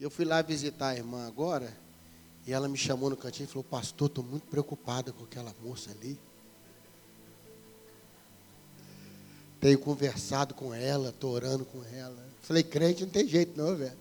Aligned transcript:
Eu 0.00 0.08
fui 0.08 0.24
lá 0.24 0.40
visitar 0.40 0.88
a 0.88 0.96
irmã 0.96 1.26
agora, 1.26 1.76
e 2.46 2.52
ela 2.52 2.66
me 2.66 2.78
chamou 2.78 3.10
no 3.10 3.16
cantinho 3.18 3.44
e 3.44 3.48
falou: 3.48 3.64
Pastor, 3.64 4.08
estou 4.08 4.24
muito 4.24 4.46
preocupada 4.46 5.12
com 5.12 5.24
aquela 5.24 5.54
moça 5.62 5.90
ali. 5.90 6.18
Tenho 9.60 9.78
conversado 9.78 10.54
com 10.54 10.72
ela, 10.72 11.10
estou 11.10 11.32
orando 11.32 11.66
com 11.66 11.84
ela. 11.84 12.26
Falei: 12.40 12.62
Crente 12.62 13.04
não 13.04 13.10
tem 13.10 13.28
jeito, 13.28 13.60
não, 13.60 13.76
velho. 13.76 13.98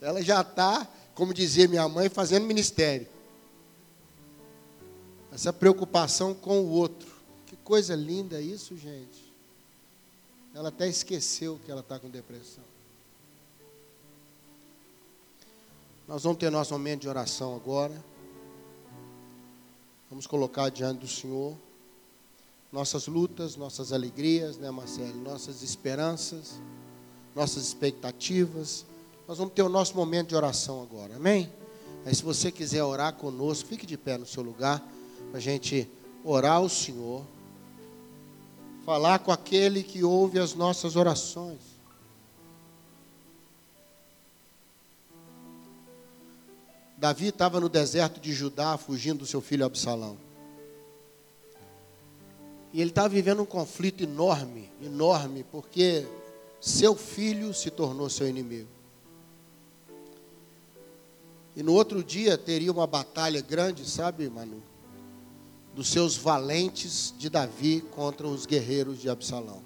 Ela 0.00 0.22
já 0.22 0.42
está, 0.42 0.88
como 1.12 1.34
dizia 1.34 1.66
minha 1.66 1.88
mãe, 1.88 2.08
fazendo 2.08 2.46
ministério. 2.46 3.08
Essa 5.32 5.52
preocupação 5.52 6.34
com 6.34 6.60
o 6.60 6.70
outro. 6.70 7.10
Que 7.46 7.56
coisa 7.56 7.96
linda 7.96 8.40
isso, 8.40 8.76
gente. 8.76 9.30
Ela 10.54 10.68
até 10.68 10.88
esqueceu 10.88 11.60
que 11.64 11.70
ela 11.70 11.80
está 11.80 11.98
com 11.98 12.08
depressão. 12.08 12.64
Nós 16.10 16.24
vamos 16.24 16.38
ter 16.38 16.50
nosso 16.50 16.72
momento 16.72 17.02
de 17.02 17.08
oração 17.08 17.54
agora. 17.54 17.94
Vamos 20.10 20.26
colocar 20.26 20.68
diante 20.68 20.98
do 20.98 21.06
Senhor 21.06 21.56
nossas 22.72 23.06
lutas, 23.06 23.54
nossas 23.54 23.92
alegrias, 23.92 24.58
né, 24.58 24.72
Marcelo? 24.72 25.14
Nossas 25.22 25.62
esperanças, 25.62 26.60
nossas 27.32 27.62
expectativas. 27.62 28.84
Nós 29.28 29.38
vamos 29.38 29.54
ter 29.54 29.62
o 29.62 29.68
nosso 29.68 29.94
momento 29.94 30.30
de 30.30 30.34
oração 30.34 30.82
agora, 30.82 31.14
amém? 31.14 31.48
Aí, 32.04 32.12
se 32.12 32.24
você 32.24 32.50
quiser 32.50 32.82
orar 32.82 33.12
conosco, 33.12 33.68
fique 33.68 33.86
de 33.86 33.96
pé 33.96 34.18
no 34.18 34.26
seu 34.26 34.42
lugar, 34.42 34.84
para 35.28 35.38
a 35.38 35.40
gente 35.40 35.88
orar 36.24 36.56
ao 36.56 36.68
Senhor, 36.68 37.24
falar 38.84 39.20
com 39.20 39.30
aquele 39.30 39.84
que 39.84 40.02
ouve 40.02 40.40
as 40.40 40.56
nossas 40.56 40.96
orações. 40.96 41.60
Davi 47.00 47.28
estava 47.28 47.58
no 47.58 47.70
deserto 47.70 48.20
de 48.20 48.30
Judá, 48.30 48.76
fugindo 48.76 49.20
do 49.20 49.26
seu 49.26 49.40
filho 49.40 49.64
Absalão. 49.64 50.18
E 52.74 52.80
ele 52.82 52.90
estava 52.90 53.08
vivendo 53.08 53.40
um 53.40 53.46
conflito 53.46 54.04
enorme, 54.04 54.70
enorme, 54.82 55.42
porque 55.50 56.06
seu 56.60 56.94
filho 56.94 57.54
se 57.54 57.70
tornou 57.70 58.10
seu 58.10 58.28
inimigo. 58.28 58.68
E 61.56 61.62
no 61.62 61.72
outro 61.72 62.04
dia 62.04 62.36
teria 62.36 62.70
uma 62.70 62.86
batalha 62.86 63.40
grande, 63.40 63.88
sabe, 63.88 64.28
Manu? 64.28 64.62
Dos 65.74 65.88
seus 65.88 66.18
valentes 66.18 67.14
de 67.16 67.30
Davi 67.30 67.80
contra 67.92 68.28
os 68.28 68.44
guerreiros 68.44 69.00
de 69.00 69.08
Absalão. 69.08 69.62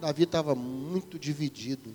Davi 0.00 0.22
estava 0.22 0.54
muito 0.54 1.18
dividido. 1.18 1.92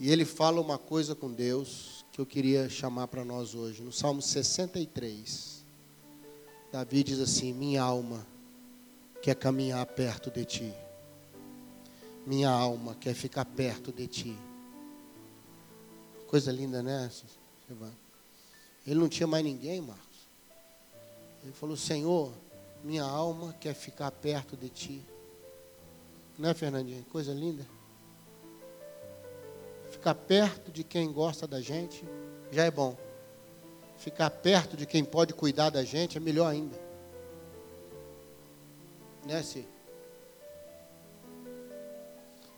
E 0.00 0.10
ele 0.10 0.24
fala 0.24 0.62
uma 0.62 0.78
coisa 0.78 1.14
com 1.14 1.30
Deus 1.30 2.06
que 2.10 2.18
eu 2.18 2.24
queria 2.24 2.70
chamar 2.70 3.06
para 3.08 3.22
nós 3.22 3.54
hoje. 3.54 3.82
No 3.82 3.92
Salmo 3.92 4.22
63, 4.22 5.62
Davi 6.72 7.04
diz 7.04 7.20
assim: 7.20 7.52
Minha 7.52 7.82
alma 7.82 8.26
quer 9.20 9.34
caminhar 9.34 9.84
perto 9.84 10.30
de 10.30 10.42
ti. 10.46 10.74
Minha 12.26 12.48
alma 12.48 12.94
quer 12.94 13.12
ficar 13.12 13.44
perto 13.44 13.92
de 13.92 14.06
ti. 14.06 14.38
Coisa 16.28 16.50
linda, 16.50 16.82
né? 16.82 17.10
Ele 18.86 18.98
não 18.98 19.08
tinha 19.08 19.26
mais 19.26 19.44
ninguém, 19.44 19.82
Marcos. 19.82 20.28
Ele 21.42 21.52
falou: 21.52 21.76
Senhor, 21.76 22.32
minha 22.82 23.04
alma 23.04 23.52
quer 23.60 23.74
ficar 23.74 24.10
perto 24.10 24.56
de 24.56 24.70
ti. 24.70 25.04
Não 26.38 26.48
é, 26.48 26.54
Fernandinho? 26.54 27.04
Coisa 27.12 27.34
linda 27.34 27.79
ficar 30.00 30.14
perto 30.14 30.72
de 30.72 30.82
quem 30.82 31.12
gosta 31.12 31.46
da 31.46 31.60
gente 31.60 32.08
já 32.50 32.64
é 32.64 32.70
bom. 32.70 32.96
Ficar 33.98 34.30
perto 34.30 34.74
de 34.74 34.86
quem 34.86 35.04
pode 35.04 35.34
cuidar 35.34 35.68
da 35.68 35.84
gente 35.84 36.16
é 36.16 36.20
melhor 36.20 36.46
ainda. 36.46 36.80
Né, 39.26 39.42
Ci? 39.42 39.68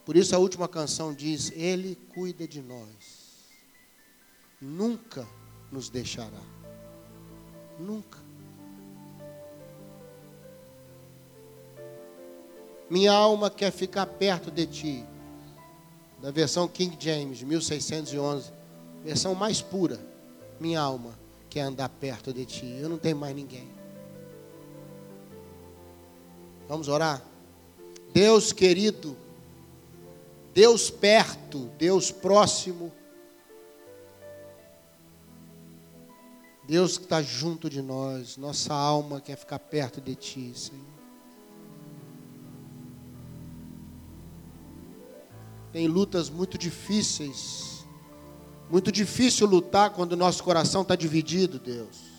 Por 0.04 0.16
isso 0.16 0.36
a 0.36 0.38
última 0.38 0.68
canção 0.68 1.12
diz: 1.12 1.50
Ele 1.56 1.96
cuida 2.14 2.46
de 2.46 2.62
nós. 2.62 3.48
Nunca 4.60 5.26
nos 5.72 5.90
deixará. 5.90 6.42
Nunca. 7.76 8.20
Minha 12.88 13.12
alma 13.12 13.50
quer 13.50 13.72
ficar 13.72 14.06
perto 14.06 14.48
de 14.48 14.64
ti 14.64 15.11
da 16.22 16.30
versão 16.30 16.68
King 16.68 16.96
James, 16.98 17.42
1611, 17.42 18.52
versão 19.04 19.34
mais 19.34 19.60
pura. 19.60 19.98
Minha 20.60 20.80
alma 20.80 21.18
quer 21.50 21.62
andar 21.62 21.88
perto 21.88 22.32
de 22.32 22.46
ti. 22.46 22.78
Eu 22.80 22.88
não 22.88 22.96
tenho 22.96 23.16
mais 23.16 23.34
ninguém. 23.34 23.68
Vamos 26.68 26.86
orar? 26.88 27.20
Deus 28.14 28.52
querido, 28.52 29.16
Deus 30.54 30.88
perto, 30.88 31.68
Deus 31.76 32.12
próximo, 32.12 32.92
Deus 36.66 36.96
que 36.96 37.04
está 37.04 37.20
junto 37.20 37.68
de 37.68 37.82
nós, 37.82 38.36
nossa 38.36 38.72
alma 38.72 39.20
quer 39.20 39.36
ficar 39.36 39.58
perto 39.58 40.00
de 40.00 40.14
Ti, 40.14 40.52
Senhor. 40.54 41.01
Tem 45.72 45.88
lutas 45.88 46.28
muito 46.28 46.58
difíceis. 46.58 47.86
Muito 48.70 48.92
difícil 48.92 49.46
lutar 49.46 49.90
quando 49.90 50.12
o 50.12 50.16
nosso 50.16 50.44
coração 50.44 50.82
está 50.82 50.94
dividido, 50.94 51.58
Deus. 51.58 52.12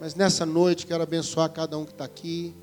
Mas 0.00 0.14
nessa 0.14 0.44
noite 0.44 0.86
quero 0.86 1.02
abençoar 1.02 1.50
cada 1.50 1.78
um 1.78 1.84
que 1.84 1.92
está 1.92 2.04
aqui. 2.04 2.54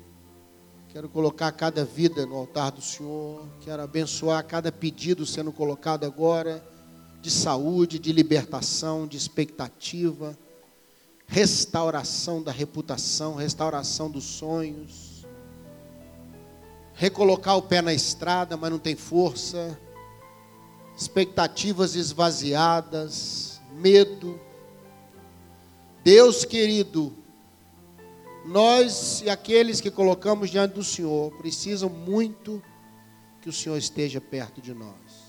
Quero 0.90 1.08
colocar 1.08 1.52
cada 1.52 1.84
vida 1.84 2.26
no 2.26 2.36
altar 2.36 2.72
do 2.72 2.82
Senhor. 2.82 3.46
Quero 3.60 3.82
abençoar 3.82 4.44
cada 4.44 4.70
pedido 4.70 5.24
sendo 5.26 5.52
colocado 5.52 6.04
agora 6.04 6.64
de 7.20 7.30
saúde, 7.30 7.98
de 7.98 8.12
libertação, 8.12 9.06
de 9.06 9.16
expectativa, 9.16 10.38
restauração 11.26 12.42
da 12.42 12.52
reputação, 12.52 13.34
restauração 13.34 14.10
dos 14.10 14.24
sonhos 14.24 15.17
recolocar 16.98 17.56
o 17.56 17.62
pé 17.62 17.80
na 17.80 17.94
estrada, 17.94 18.56
mas 18.56 18.70
não 18.72 18.78
tem 18.78 18.96
força, 18.96 19.78
expectativas 20.96 21.94
esvaziadas, 21.94 23.60
medo. 23.70 24.38
Deus 26.02 26.44
querido, 26.44 27.16
nós 28.44 29.22
e 29.24 29.30
aqueles 29.30 29.80
que 29.80 29.92
colocamos 29.92 30.50
diante 30.50 30.74
do 30.74 30.82
Senhor 30.82 31.30
precisam 31.38 31.88
muito 31.88 32.60
que 33.40 33.48
o 33.48 33.52
Senhor 33.52 33.76
esteja 33.76 34.20
perto 34.20 34.60
de 34.60 34.74
nós. 34.74 35.28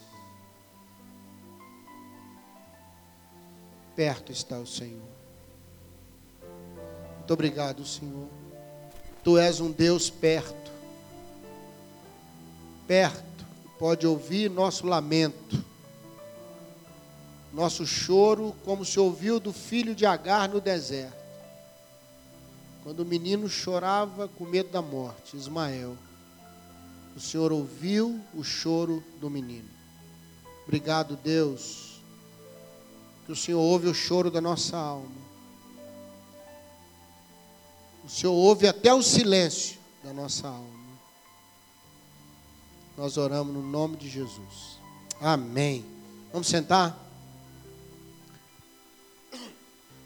Perto 3.95 4.31
está 4.31 4.57
o 4.57 4.65
Senhor. 4.65 5.07
Muito 7.17 7.31
obrigado, 7.31 7.85
Senhor. 7.85 8.27
Tu 9.23 9.37
és 9.37 9.59
um 9.59 9.69
Deus 9.69 10.09
perto 10.09 10.58
perto, 12.89 13.45
pode 13.77 14.07
ouvir 14.07 14.49
nosso 14.49 14.87
lamento, 14.87 15.63
nosso 17.53 17.85
choro, 17.85 18.55
como 18.65 18.83
se 18.83 18.99
ouviu 18.99 19.39
do 19.39 19.53
filho 19.53 19.93
de 19.93 20.07
Agar 20.07 20.49
no 20.49 20.59
deserto. 20.59 21.13
Quando 22.83 23.01
o 23.01 23.05
menino 23.05 23.47
chorava 23.47 24.27
com 24.27 24.43
medo 24.43 24.71
da 24.71 24.81
morte, 24.81 25.37
Ismael, 25.37 25.95
o 27.15 27.19
Senhor 27.19 27.51
ouviu 27.51 28.19
o 28.33 28.43
choro 28.43 29.03
do 29.21 29.29
menino. 29.29 29.69
Obrigado, 30.63 31.15
Deus, 31.15 32.01
que 33.27 33.31
o 33.31 33.35
Senhor 33.35 33.61
ouve 33.61 33.87
o 33.87 33.93
choro 33.93 34.31
da 34.31 34.41
nossa 34.41 34.75
alma. 34.75 35.29
O 38.03 38.09
Senhor 38.09 38.33
ouve 38.33 38.67
até 38.67 38.91
o 38.91 39.03
silêncio 39.03 39.77
da 40.03 40.11
nossa 40.11 40.47
alma. 40.47 40.78
Nós 42.99 43.15
oramos 43.15 43.53
no 43.53 43.61
nome 43.61 43.95
de 43.95 44.09
Jesus. 44.09 44.77
Amém. 45.21 45.85
Vamos 46.33 46.49
sentar? 46.49 46.99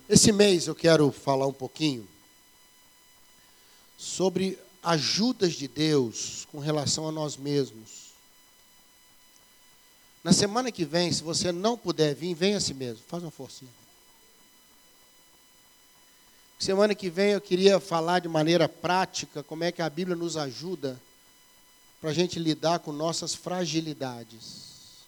Esse 0.08 0.32
mês 0.32 0.68
eu 0.68 0.76
quero 0.76 1.12
falar 1.12 1.48
um 1.48 1.54
pouquinho 1.54 2.08
sobre 3.98 4.60
ajudas 4.84 5.54
de 5.54 5.68
Deus 5.68 6.48
com 6.52 6.60
relação 6.60 7.08
a 7.08 7.12
nós 7.12 7.36
mesmos. 7.36 8.12
Na 10.24 10.32
semana 10.32 10.72
que 10.72 10.86
vem, 10.86 11.12
se 11.12 11.24
você 11.24 11.52
não 11.52 11.76
puder 11.76 12.14
vir, 12.14 12.36
venha 12.36 12.58
a 12.58 12.62
si 12.62 12.76
mesmo. 12.76 13.04
Faz 13.08 13.24
uma 13.24 13.32
forcinha. 13.32 13.72
Semana 16.60 16.94
que 16.94 17.10
vem 17.10 17.32
eu 17.32 17.42
queria 17.42 17.80
falar 17.80 18.20
de 18.20 18.28
maneira 18.28 18.70
prática 18.70 19.42
como 19.42 19.64
é 19.64 19.72
que 19.72 19.82
a 19.82 19.90
Bíblia 19.90 20.16
nos 20.16 20.38
ajuda 20.38 21.02
para 22.04 22.12
a 22.12 22.14
gente 22.14 22.38
lidar 22.38 22.80
com 22.80 22.92
nossas 22.92 23.34
fragilidades. 23.34 25.06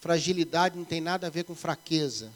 Fragilidade 0.00 0.78
não 0.78 0.84
tem 0.86 0.98
nada 0.98 1.26
a 1.26 1.30
ver 1.30 1.44
com 1.44 1.54
fraqueza. 1.54 2.32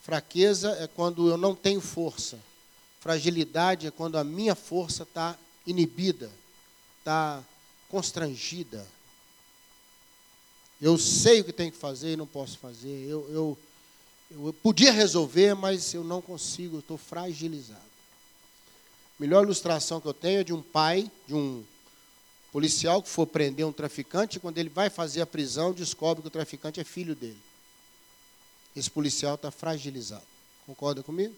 Fraqueza 0.00 0.70
é 0.78 0.86
quando 0.86 1.28
eu 1.28 1.36
não 1.36 1.56
tenho 1.56 1.80
força. 1.80 2.38
Fragilidade 3.00 3.88
é 3.88 3.90
quando 3.90 4.16
a 4.16 4.22
minha 4.22 4.54
força 4.54 5.02
está 5.02 5.36
inibida, 5.66 6.30
está 7.00 7.42
constrangida. 7.88 8.86
Eu 10.80 10.96
sei 10.96 11.40
o 11.40 11.44
que 11.44 11.52
tenho 11.52 11.72
que 11.72 11.78
fazer 11.78 12.12
e 12.12 12.16
não 12.16 12.28
posso 12.28 12.58
fazer. 12.58 13.08
Eu, 13.08 13.28
eu, 13.28 13.58
eu 14.30 14.52
podia 14.62 14.92
resolver, 14.92 15.52
mas 15.54 15.92
eu 15.94 16.04
não 16.04 16.22
consigo, 16.22 16.78
estou 16.78 16.96
fragilizado. 16.96 17.80
A 19.18 19.20
melhor 19.20 19.42
ilustração 19.42 20.00
que 20.00 20.06
eu 20.06 20.14
tenho 20.14 20.42
é 20.42 20.44
de 20.44 20.52
um 20.52 20.62
pai, 20.62 21.10
de 21.26 21.34
um 21.34 21.64
policial 22.52 23.02
que 23.02 23.08
for 23.08 23.26
prender 23.26 23.66
um 23.66 23.72
traficante, 23.72 24.38
quando 24.38 24.58
ele 24.58 24.68
vai 24.68 24.90
fazer 24.90 25.22
a 25.22 25.26
prisão, 25.26 25.72
descobre 25.72 26.20
que 26.20 26.28
o 26.28 26.30
traficante 26.30 26.78
é 26.78 26.84
filho 26.84 27.16
dele. 27.16 27.40
Esse 28.76 28.90
policial 28.90 29.34
está 29.36 29.50
fragilizado. 29.50 30.26
Concorda 30.66 31.02
comigo? 31.02 31.34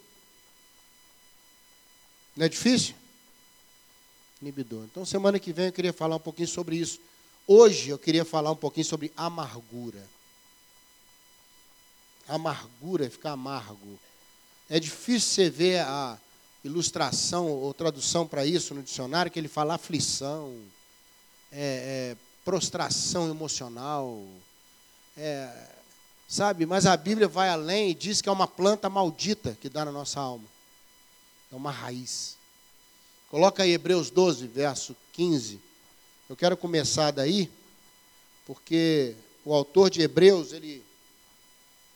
Não 2.36 2.44
é 2.44 2.48
difícil? 2.48 2.94
Inibidor. 4.42 4.84
Então, 4.84 5.04
semana 5.04 5.38
que 5.38 5.52
vem 5.52 5.66
eu 5.66 5.72
queria 5.72 5.92
falar 5.92 6.16
um 6.16 6.20
pouquinho 6.20 6.48
sobre 6.48 6.76
isso. 6.76 7.00
Hoje 7.46 7.90
eu 7.90 7.98
queria 7.98 8.24
falar 8.24 8.50
um 8.50 8.56
pouquinho 8.56 8.84
sobre 8.84 9.12
amargura. 9.16 10.04
Amargura 12.26 13.08
ficar 13.08 13.32
amargo. 13.32 13.98
É 14.68 14.80
difícil 14.80 15.30
você 15.30 15.50
ver 15.50 15.80
a 15.80 16.18
ilustração 16.64 17.48
ou 17.48 17.72
tradução 17.72 18.26
para 18.26 18.44
isso 18.44 18.74
no 18.74 18.82
dicionário, 18.82 19.30
que 19.30 19.38
ele 19.38 19.48
fala 19.48 19.74
aflição, 19.74 20.56
é, 21.56 22.12
é, 22.12 22.16
prostração 22.44 23.30
emocional, 23.30 24.22
é, 25.16 25.48
sabe? 26.28 26.66
Mas 26.66 26.84
a 26.84 26.96
Bíblia 26.96 27.28
vai 27.28 27.48
além 27.48 27.90
e 27.90 27.94
diz 27.94 28.20
que 28.20 28.28
é 28.28 28.32
uma 28.32 28.48
planta 28.48 28.90
maldita 28.90 29.56
que 29.60 29.68
dá 29.68 29.84
na 29.84 29.92
nossa 29.92 30.18
alma. 30.18 30.44
É 31.52 31.54
uma 31.54 31.70
raiz. 31.70 32.36
Coloca 33.30 33.62
aí 33.62 33.72
Hebreus 33.72 34.10
12, 34.10 34.48
verso 34.48 34.96
15. 35.12 35.60
Eu 36.28 36.36
quero 36.36 36.56
começar 36.56 37.12
daí, 37.12 37.48
porque 38.46 39.14
o 39.44 39.54
autor 39.54 39.90
de 39.90 40.02
Hebreus, 40.02 40.52
ele, 40.52 40.84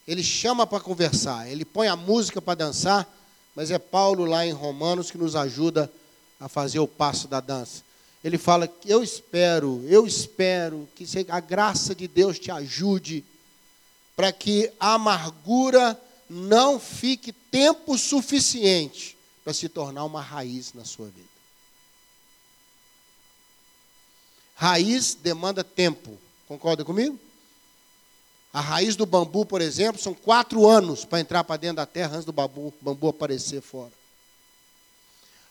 ele 0.06 0.22
chama 0.22 0.66
para 0.66 0.80
conversar, 0.80 1.50
ele 1.50 1.64
põe 1.64 1.88
a 1.88 1.96
música 1.96 2.40
para 2.40 2.54
dançar, 2.54 3.12
mas 3.56 3.72
é 3.72 3.78
Paulo 3.78 4.24
lá 4.24 4.46
em 4.46 4.52
Romanos 4.52 5.10
que 5.10 5.18
nos 5.18 5.34
ajuda 5.34 5.90
a 6.38 6.48
fazer 6.48 6.78
o 6.78 6.86
passo 6.86 7.26
da 7.26 7.40
dança 7.40 7.87
ele 8.22 8.38
fala: 8.38 8.72
Eu 8.84 9.02
espero, 9.02 9.84
eu 9.86 10.06
espero 10.06 10.88
que 10.94 11.04
a 11.28 11.40
graça 11.40 11.94
de 11.94 12.08
Deus 12.08 12.38
te 12.38 12.50
ajude 12.50 13.24
para 14.16 14.32
que 14.32 14.72
a 14.80 14.94
amargura 14.94 16.00
não 16.28 16.78
fique 16.78 17.32
tempo 17.32 17.96
suficiente 17.96 19.16
para 19.44 19.54
se 19.54 19.68
tornar 19.68 20.04
uma 20.04 20.20
raiz 20.20 20.74
na 20.74 20.84
sua 20.84 21.06
vida. 21.06 21.28
Raiz 24.56 25.14
demanda 25.14 25.62
tempo, 25.62 26.18
concorda 26.48 26.84
comigo? 26.84 27.18
A 28.52 28.60
raiz 28.60 28.96
do 28.96 29.06
bambu, 29.06 29.46
por 29.46 29.60
exemplo, 29.60 30.02
são 30.02 30.12
quatro 30.12 30.66
anos 30.66 31.04
para 31.04 31.20
entrar 31.20 31.44
para 31.44 31.56
dentro 31.56 31.76
da 31.76 31.86
terra 31.86 32.14
antes 32.16 32.24
do 32.24 32.32
bambu, 32.32 32.74
bambu 32.80 33.08
aparecer 33.08 33.60
fora. 33.60 33.92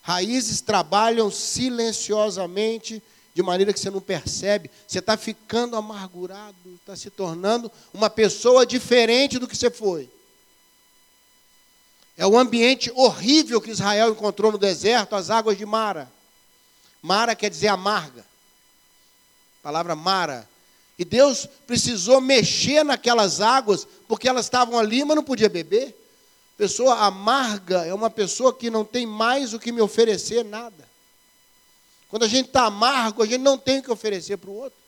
Raízes 0.07 0.62
trabalham 0.62 1.30
silenciosamente, 1.30 3.04
de 3.33 3.44
maneira 3.44 3.74
que 3.74 3.80
você 3.81 3.89
não 3.89 4.00
percebe. 4.00 4.71
Você 4.88 5.00
está 5.00 5.18
ficando 5.18 5.75
amargurado, 5.75 6.56
está 6.75 6.95
se 6.95 7.09
tornando 7.09 7.69
uma 7.94 8.09
pessoa 8.09 8.65
diferente 8.65 9.38
do 9.38 9.45
que 9.45 9.57
você 9.57 9.69
foi. 9.69 10.09
É 12.15 12.25
o 12.25 12.39
ambiente 12.39 12.89
horrível 12.95 13.59
que 13.59 13.71
Israel 13.71 14.12
encontrou 14.12 14.50
no 14.50 14.57
deserto, 14.57 15.13
as 15.13 15.30
águas 15.30 15.57
de 15.57 15.65
Mara. 15.65 16.10
Mara 17.01 17.36
quer 17.36 17.50
dizer 17.50 17.68
amarga. 17.68 18.21
A 18.21 19.63
palavra 19.63 19.94
Mara. 19.94 20.48
E 20.98 21.03
Deus 21.03 21.50
precisou 21.68 22.21
mexer 22.21 22.86
naquelas 22.86 23.42
águas, 23.42 23.86
porque 24.07 24.30
elas 24.30 24.45
estavam 24.45 24.80
ali, 24.80 25.03
mas 25.03 25.18
não 25.18 25.24
podia 25.24 25.50
beber. 25.50 26.06
Pessoa 26.57 26.95
amarga 27.06 27.86
é 27.86 27.94
uma 27.94 28.09
pessoa 28.09 28.51
que 28.51 28.71
não 28.71 28.83
tem 28.83 29.06
mais 29.06 29.54
o 29.54 29.59
que 29.59 29.71
me 29.71 29.80
oferecer 29.80 30.44
nada. 30.44 30.88
Quando 32.09 32.24
a 32.24 32.27
gente 32.27 32.48
está 32.48 32.65
amargo, 32.65 33.21
a 33.21 33.25
gente 33.27 33.42
não 33.42 33.59
tem 33.59 33.77
o 33.77 33.83
que 33.83 33.92
oferecer 33.92 34.38
para 34.38 34.50
o 34.50 34.56
outro. 34.56 34.80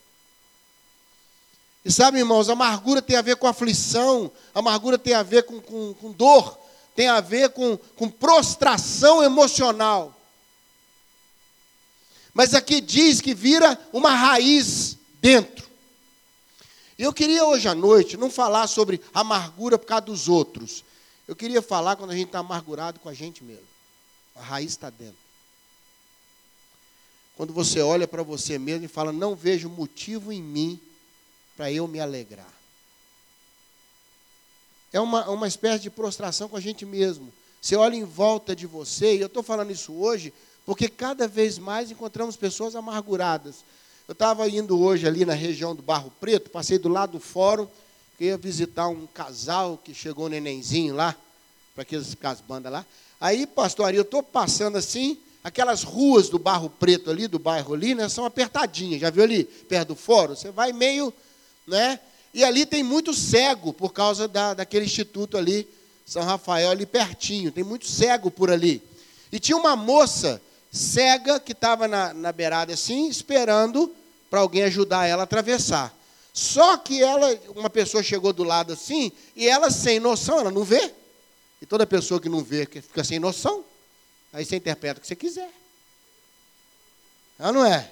E 1.84 1.92
sabe, 1.92 2.18
irmãos, 2.18 2.48
amargura 2.48 3.00
tem 3.00 3.16
a 3.16 3.22
ver 3.22 3.36
com 3.36 3.46
aflição, 3.46 4.30
amargura 4.52 4.98
tem 4.98 5.14
a 5.14 5.22
ver 5.22 5.44
com, 5.44 5.60
com, 5.60 5.94
com 5.94 6.12
dor, 6.12 6.58
tem 6.96 7.08
a 7.08 7.20
ver 7.20 7.50
com, 7.50 7.76
com 7.96 8.10
prostração 8.10 9.22
emocional. 9.22 10.14
Mas 12.34 12.52
aqui 12.52 12.80
diz 12.80 13.20
que 13.20 13.32
vira 13.32 13.78
uma 13.92 14.10
raiz 14.10 14.96
dentro. 15.20 15.68
Eu 16.98 17.12
queria 17.12 17.44
hoje 17.44 17.68
à 17.68 17.74
noite 17.74 18.16
não 18.16 18.28
falar 18.28 18.66
sobre 18.66 19.00
amargura 19.14 19.78
por 19.78 19.86
causa 19.86 20.06
dos 20.06 20.28
outros. 20.28 20.84
Eu 21.30 21.36
queria 21.36 21.62
falar 21.62 21.94
quando 21.94 22.10
a 22.10 22.16
gente 22.16 22.26
está 22.26 22.40
amargurado 22.40 22.98
com 22.98 23.08
a 23.08 23.14
gente 23.14 23.44
mesmo. 23.44 23.68
A 24.34 24.42
raiz 24.42 24.72
está 24.72 24.90
dentro. 24.90 25.14
Quando 27.36 27.52
você 27.52 27.80
olha 27.80 28.08
para 28.08 28.24
você 28.24 28.58
mesmo 28.58 28.86
e 28.86 28.88
fala, 28.88 29.12
não 29.12 29.36
vejo 29.36 29.68
motivo 29.68 30.32
em 30.32 30.42
mim 30.42 30.80
para 31.56 31.70
eu 31.70 31.86
me 31.86 32.00
alegrar. 32.00 32.52
É 34.92 34.98
uma, 35.00 35.30
uma 35.30 35.46
espécie 35.46 35.84
de 35.84 35.88
prostração 35.88 36.48
com 36.48 36.56
a 36.56 36.60
gente 36.60 36.84
mesmo. 36.84 37.32
Você 37.62 37.76
olha 37.76 37.94
em 37.94 38.04
volta 38.04 38.56
de 38.56 38.66
você, 38.66 39.14
e 39.14 39.20
eu 39.20 39.28
estou 39.28 39.44
falando 39.44 39.70
isso 39.70 39.92
hoje, 39.92 40.34
porque 40.66 40.88
cada 40.88 41.28
vez 41.28 41.58
mais 41.58 41.92
encontramos 41.92 42.36
pessoas 42.36 42.74
amarguradas. 42.74 43.64
Eu 44.08 44.14
estava 44.14 44.48
indo 44.48 44.76
hoje 44.80 45.06
ali 45.06 45.24
na 45.24 45.34
região 45.34 45.76
do 45.76 45.82
Barro 45.82 46.12
Preto, 46.18 46.50
passei 46.50 46.76
do 46.76 46.88
lado 46.88 47.12
do 47.12 47.20
fórum, 47.20 47.68
ia 48.20 48.36
visitar 48.36 48.86
um 48.88 49.06
casal 49.06 49.80
que 49.82 49.94
chegou 49.94 50.28
nenenzinho 50.28 50.94
lá, 50.94 51.16
para 51.74 51.82
aqueles 51.82 52.14
bandas 52.46 52.70
lá. 52.70 52.84
Aí, 53.18 53.46
pastor 53.46 53.94
eu 53.94 54.02
estou 54.02 54.22
passando 54.22 54.76
assim, 54.76 55.18
aquelas 55.42 55.82
ruas 55.82 56.28
do 56.28 56.38
Barro 56.38 56.68
Preto 56.68 57.10
ali, 57.10 57.26
do 57.26 57.38
bairro 57.38 57.72
ali, 57.72 57.94
né, 57.94 58.08
são 58.10 58.26
apertadinhas. 58.26 59.00
Já 59.00 59.08
viu 59.08 59.22
ali, 59.22 59.44
perto 59.44 59.88
do 59.88 59.96
fórum? 59.96 60.36
Você 60.36 60.50
vai 60.50 60.72
meio, 60.72 61.12
né? 61.66 61.98
E 62.32 62.44
ali 62.44 62.66
tem 62.66 62.82
muito 62.82 63.14
cego, 63.14 63.72
por 63.72 63.92
causa 63.92 64.28
da, 64.28 64.54
daquele 64.54 64.84
instituto 64.84 65.36
ali, 65.36 65.66
São 66.06 66.22
Rafael, 66.22 66.70
ali 66.70 66.86
pertinho. 66.86 67.50
Tem 67.50 67.64
muito 67.64 67.86
cego 67.88 68.30
por 68.30 68.50
ali. 68.50 68.82
E 69.32 69.40
tinha 69.40 69.56
uma 69.56 69.74
moça 69.74 70.40
cega 70.70 71.40
que 71.40 71.52
estava 71.52 71.88
na, 71.88 72.14
na 72.14 72.32
beirada 72.32 72.72
assim, 72.72 73.08
esperando 73.08 73.92
para 74.30 74.40
alguém 74.40 74.62
ajudar 74.64 75.06
ela 75.06 75.22
a 75.22 75.24
atravessar. 75.24 75.92
Só 76.32 76.76
que 76.76 77.02
ela, 77.02 77.38
uma 77.56 77.70
pessoa 77.70 78.02
chegou 78.02 78.32
do 78.32 78.44
lado 78.44 78.72
assim, 78.72 79.12
e 79.34 79.48
ela 79.48 79.70
sem 79.70 79.98
noção, 79.98 80.40
ela 80.40 80.50
não 80.50 80.64
vê. 80.64 80.92
E 81.60 81.66
toda 81.66 81.86
pessoa 81.86 82.20
que 82.20 82.28
não 82.28 82.42
vê 82.42 82.66
fica 82.66 83.04
sem 83.04 83.18
noção. 83.18 83.64
Aí 84.32 84.44
você 84.44 84.56
interpreta 84.56 84.98
o 84.98 85.00
que 85.02 85.08
você 85.08 85.16
quiser. 85.16 85.50
Ela 87.38 87.52
não 87.52 87.64
é? 87.64 87.90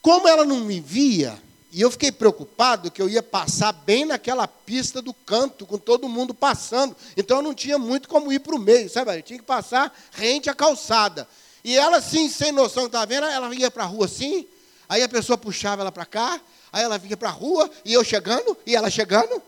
Como 0.00 0.28
ela 0.28 0.44
não 0.44 0.60
me 0.60 0.80
via, 0.80 1.40
e 1.70 1.80
eu 1.80 1.90
fiquei 1.90 2.12
preocupado 2.12 2.90
que 2.90 3.00
eu 3.00 3.08
ia 3.08 3.22
passar 3.22 3.72
bem 3.72 4.04
naquela 4.04 4.46
pista 4.46 5.00
do 5.00 5.14
canto, 5.14 5.64
com 5.64 5.78
todo 5.78 6.08
mundo 6.08 6.34
passando. 6.34 6.94
Então 7.16 7.38
eu 7.38 7.42
não 7.42 7.54
tinha 7.54 7.78
muito 7.78 8.08
como 8.08 8.30
ir 8.30 8.40
para 8.40 8.54
o 8.54 8.58
meio, 8.58 8.90
sabe? 8.90 9.16
Eu 9.16 9.22
tinha 9.22 9.38
que 9.38 9.44
passar 9.44 9.96
rente 10.12 10.50
à 10.50 10.54
calçada. 10.54 11.26
E 11.64 11.76
ela, 11.76 11.96
assim, 11.96 12.28
sem 12.28 12.52
noção, 12.52 12.86
estava 12.86 13.06
vendo, 13.06 13.24
ela 13.24 13.54
ia 13.54 13.70
para 13.70 13.84
a 13.84 13.86
rua 13.86 14.04
assim, 14.04 14.46
aí 14.88 15.02
a 15.02 15.08
pessoa 15.08 15.38
puxava 15.38 15.82
ela 15.82 15.92
para 15.92 16.04
cá, 16.04 16.40
Aí 16.72 16.82
ela 16.82 16.98
vinha 16.98 17.16
para 17.16 17.28
a 17.28 17.32
rua, 17.32 17.70
e 17.84 17.92
eu 17.92 18.02
chegando, 18.02 18.56
e 18.64 18.74
ela 18.74 18.88
chegando. 18.88 19.42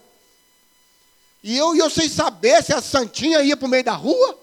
E 1.43 1.57
eu, 1.57 1.75
e 1.75 1.78
eu 1.78 1.88
sem 1.88 2.09
saber 2.09 2.62
se 2.62 2.73
a 2.73 2.81
Santinha 2.81 3.43
ia 3.43 3.57
para 3.57 3.66
o 3.66 3.69
meio 3.69 3.85
da 3.85 3.95
rua. 3.95 4.38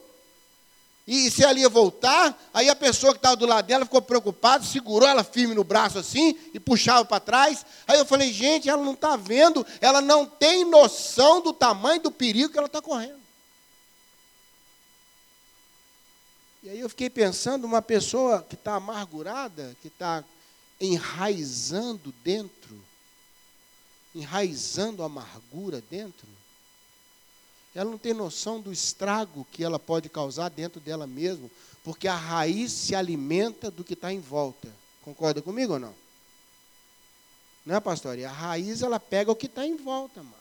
E 1.07 1.29
se 1.31 1.43
ela 1.43 1.59
ia 1.59 1.67
voltar, 1.67 2.39
aí 2.53 2.69
a 2.69 2.75
pessoa 2.75 3.11
que 3.11 3.17
estava 3.17 3.35
do 3.35 3.45
lado 3.45 3.65
dela 3.65 3.85
ficou 3.85 4.01
preocupada, 4.01 4.63
segurou 4.63 5.09
ela 5.09 5.23
firme 5.23 5.55
no 5.55 5.63
braço 5.63 5.97
assim 5.97 6.37
e 6.53 6.59
puxava 6.59 7.03
para 7.03 7.19
trás. 7.19 7.65
Aí 7.87 7.97
eu 7.97 8.05
falei, 8.05 8.31
gente, 8.31 8.69
ela 8.69 8.83
não 8.83 8.93
está 8.93 9.15
vendo, 9.15 9.65
ela 9.81 9.99
não 9.99 10.25
tem 10.25 10.63
noção 10.63 11.41
do 11.41 11.51
tamanho 11.51 12.01
do 12.01 12.11
perigo 12.11 12.49
que 12.49 12.57
ela 12.57 12.67
está 12.67 12.81
correndo. 12.81 13.19
E 16.63 16.69
aí 16.69 16.79
eu 16.79 16.87
fiquei 16.87 17.09
pensando, 17.09 17.65
uma 17.65 17.81
pessoa 17.81 18.45
que 18.47 18.53
está 18.53 18.75
amargurada, 18.75 19.75
que 19.81 19.87
está 19.87 20.23
enraizando 20.79 22.13
dentro, 22.23 22.60
enraizando 24.13 25.03
amargura 25.03 25.81
dentro, 25.89 26.27
ela 27.73 27.89
não 27.89 27.97
tem 27.97 28.13
noção 28.13 28.59
do 28.59 28.71
estrago 28.71 29.47
que 29.51 29.63
ela 29.63 29.79
pode 29.79 30.09
causar 30.09 30.49
dentro 30.49 30.79
dela 30.81 31.07
mesma, 31.07 31.49
porque 31.83 32.07
a 32.07 32.15
raiz 32.15 32.71
se 32.71 32.93
alimenta 32.93 33.71
do 33.71 33.83
que 33.83 33.93
está 33.93 34.11
em 34.11 34.19
volta. 34.19 34.67
Concorda 35.03 35.41
comigo 35.41 35.73
ou 35.73 35.79
não? 35.79 35.95
Não 37.65 37.75
é, 37.75 37.79
pastor? 37.79 38.17
E 38.17 38.25
a 38.25 38.31
raiz, 38.31 38.81
ela 38.81 38.99
pega 38.99 39.31
o 39.31 39.35
que 39.35 39.45
está 39.45 39.65
em 39.65 39.77
volta, 39.77 40.21
mano. 40.21 40.35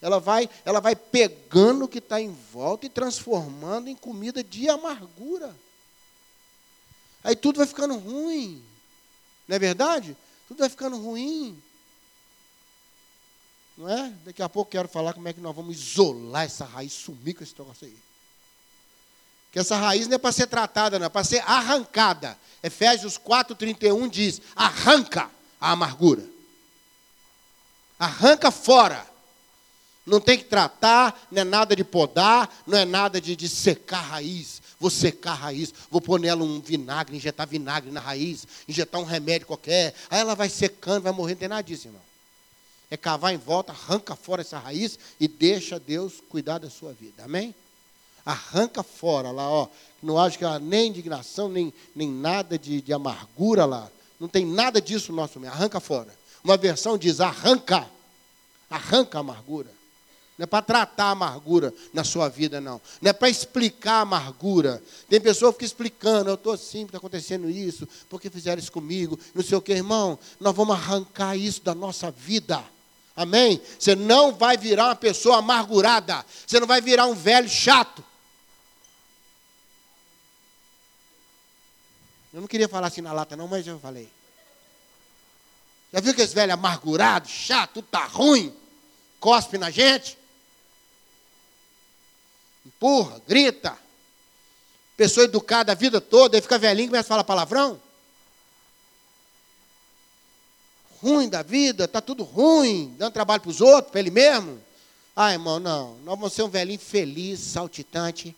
Ela 0.00 0.20
vai, 0.20 0.48
ela 0.64 0.80
vai 0.80 0.94
pegando 0.94 1.86
o 1.86 1.88
que 1.88 1.98
está 1.98 2.20
em 2.20 2.30
volta 2.52 2.86
e 2.86 2.90
transformando 2.90 3.88
em 3.88 3.96
comida 3.96 4.44
de 4.44 4.68
amargura. 4.68 5.54
Aí 7.22 7.34
tudo 7.34 7.56
vai 7.56 7.66
ficando 7.66 7.96
ruim. 7.96 8.62
Não 9.48 9.56
é 9.56 9.58
verdade? 9.58 10.14
Tudo 10.46 10.58
vai 10.58 10.68
ficando 10.68 10.98
ruim. 10.98 11.60
Não 13.76 13.88
é? 13.88 14.12
Daqui 14.24 14.42
a 14.42 14.48
pouco 14.48 14.70
quero 14.70 14.88
falar 14.88 15.12
como 15.12 15.26
é 15.28 15.32
que 15.32 15.40
nós 15.40 15.54
vamos 15.54 15.76
isolar 15.76 16.44
essa 16.44 16.64
raiz, 16.64 16.92
sumir 16.92 17.34
com 17.34 17.42
esse 17.42 17.54
negócio 17.58 17.86
aí. 17.86 17.96
Que 19.50 19.58
essa 19.58 19.76
raiz 19.76 20.06
não 20.06 20.16
é 20.16 20.18
para 20.18 20.32
ser 20.32 20.46
tratada, 20.46 20.98
não, 20.98 21.06
é 21.06 21.08
para 21.08 21.24
ser 21.24 21.38
arrancada. 21.40 22.38
Efésios 22.62 23.18
4,31 23.18 24.08
diz: 24.08 24.40
arranca 24.54 25.30
a 25.60 25.72
amargura. 25.72 26.24
Arranca 27.98 28.50
fora. 28.50 29.06
Não 30.06 30.20
tem 30.20 30.36
que 30.36 30.44
tratar, 30.44 31.26
não 31.30 31.40
é 31.40 31.44
nada 31.44 31.74
de 31.74 31.82
podar, 31.82 32.52
não 32.66 32.76
é 32.76 32.84
nada 32.84 33.20
de, 33.20 33.34
de 33.34 33.48
secar 33.48 34.00
a 34.00 34.02
raiz. 34.02 34.60
Vou 34.78 34.90
secar 34.90 35.32
a 35.32 35.36
raiz, 35.36 35.72
vou 35.90 36.00
pôr 36.00 36.20
nela 36.20 36.44
um 36.44 36.60
vinagre, 36.60 37.16
injetar 37.16 37.46
vinagre 37.48 37.90
na 37.90 38.00
raiz, 38.00 38.46
injetar 38.68 39.00
um 39.00 39.04
remédio 39.04 39.46
qualquer. 39.46 39.94
Aí 40.10 40.20
ela 40.20 40.34
vai 40.34 40.50
secando, 40.50 41.04
vai 41.04 41.12
morrendo, 41.12 41.36
não 41.36 41.40
tem 41.40 41.48
nada 41.48 41.62
disso, 41.62 41.88
irmão. 41.88 42.02
É 42.94 42.96
cavar 42.96 43.34
em 43.34 43.36
volta, 43.36 43.72
arranca 43.72 44.14
fora 44.14 44.42
essa 44.42 44.56
raiz 44.56 44.96
e 45.18 45.26
deixa 45.26 45.80
Deus 45.80 46.22
cuidar 46.28 46.58
da 46.58 46.70
sua 46.70 46.92
vida. 46.92 47.24
Amém? 47.24 47.52
Arranca 48.24 48.84
fora 48.84 49.32
lá, 49.32 49.50
ó. 49.50 49.66
Não 50.00 50.16
acho 50.16 50.38
que 50.38 50.44
nem 50.60 50.90
indignação, 50.90 51.48
nem, 51.48 51.74
nem 51.92 52.08
nada 52.08 52.56
de, 52.56 52.80
de 52.80 52.92
amargura 52.92 53.64
lá. 53.64 53.90
Não 54.20 54.28
tem 54.28 54.46
nada 54.46 54.80
disso 54.80 55.10
no 55.10 55.16
nosso 55.16 55.40
meio. 55.40 55.52
Arranca 55.52 55.80
fora. 55.80 56.16
Uma 56.44 56.56
versão 56.56 56.96
diz 56.96 57.20
arranca. 57.20 57.84
Arranca 58.70 59.18
a 59.18 59.22
amargura. 59.22 59.72
Não 60.38 60.44
é 60.44 60.46
para 60.46 60.62
tratar 60.62 61.06
a 61.06 61.10
amargura 61.10 61.74
na 61.92 62.04
sua 62.04 62.28
vida, 62.28 62.60
não. 62.60 62.80
Não 63.02 63.10
é 63.10 63.12
para 63.12 63.28
explicar 63.28 63.94
a 63.94 64.02
amargura. 64.02 64.80
Tem 65.08 65.20
pessoa 65.20 65.52
que 65.52 65.56
fica 65.56 65.64
explicando, 65.64 66.30
eu 66.30 66.34
estou 66.34 66.52
assim, 66.52 66.84
está 66.84 66.98
acontecendo 66.98 67.50
isso, 67.50 67.88
porque 68.08 68.30
fizeram 68.30 68.62
isso 68.62 68.70
comigo, 68.70 69.18
não 69.34 69.42
sei 69.42 69.58
o 69.58 69.60
que, 69.60 69.72
irmão. 69.72 70.16
Nós 70.38 70.54
vamos 70.54 70.76
arrancar 70.76 71.36
isso 71.36 71.60
da 71.60 71.74
nossa 71.74 72.08
vida. 72.12 72.62
Amém? 73.16 73.60
Você 73.78 73.94
não 73.94 74.34
vai 74.34 74.56
virar 74.56 74.86
uma 74.86 74.96
pessoa 74.96 75.38
amargurada. 75.38 76.24
Você 76.46 76.58
não 76.58 76.66
vai 76.66 76.80
virar 76.80 77.06
um 77.06 77.14
velho 77.14 77.48
chato. 77.48 78.04
Eu 82.32 82.40
não 82.40 82.48
queria 82.48 82.68
falar 82.68 82.88
assim 82.88 83.00
na 83.00 83.12
lata, 83.12 83.36
não, 83.36 83.46
mas 83.46 83.66
eu 83.66 83.78
falei. 83.78 84.10
Já 85.92 86.00
viu 86.00 86.10
aqueles 86.10 86.32
velhos 86.32 86.54
amargurados, 86.54 87.30
chato, 87.30 87.74
tudo 87.74 87.86
tá 87.86 88.04
ruim, 88.04 88.52
cospe 89.20 89.56
na 89.56 89.70
gente? 89.70 90.18
empurra, 92.64 93.20
grita. 93.26 93.76
Pessoa 94.96 95.24
educada 95.24 95.72
a 95.72 95.74
vida 95.74 96.00
toda, 96.00 96.36
aí 96.36 96.40
fica 96.40 96.58
velhinho 96.58 96.86
e 96.86 96.88
começa 96.88 97.06
a 97.06 97.08
falar 97.08 97.24
palavrão. 97.24 97.80
Ruim 101.04 101.28
da 101.28 101.42
vida, 101.42 101.84
está 101.84 102.00
tudo 102.00 102.22
ruim, 102.22 102.94
dando 102.98 103.12
trabalho 103.12 103.42
para 103.42 103.50
os 103.50 103.60
outros, 103.60 103.90
para 103.90 104.00
ele 104.00 104.10
mesmo. 104.10 104.58
Ah, 105.14 105.32
irmão, 105.32 105.60
não. 105.60 105.98
Nós 105.98 106.18
vamos 106.18 106.32
ser 106.32 106.42
um 106.44 106.48
velhinho 106.48 106.78
feliz, 106.78 107.40
saltitante, 107.40 108.34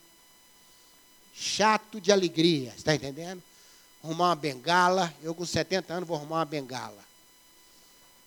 chato 1.32 2.00
de 2.00 2.10
alegria. 2.10 2.74
Está 2.76 2.92
entendendo? 2.92 3.40
Arrumar 4.02 4.30
uma 4.30 4.34
bengala. 4.34 5.14
Eu 5.22 5.32
com 5.32 5.46
70 5.46 5.94
anos 5.94 6.08
vou 6.08 6.16
arrumar 6.16 6.38
uma 6.38 6.44
bengala. 6.44 7.06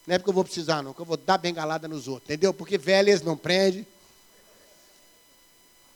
Não 0.07 0.15
é 0.15 0.17
porque 0.17 0.29
eu 0.29 0.33
vou 0.33 0.45
precisar, 0.45 0.81
não, 0.81 0.93
que 0.93 1.01
eu 1.01 1.05
vou 1.05 1.17
dar 1.17 1.37
bengalada 1.37 1.87
nos 1.87 2.07
outros, 2.07 2.29
entendeu? 2.29 2.53
Porque 2.53 2.77
velho 2.77 3.09
eles 3.09 3.21
não 3.21 3.35
prendem 3.35 3.85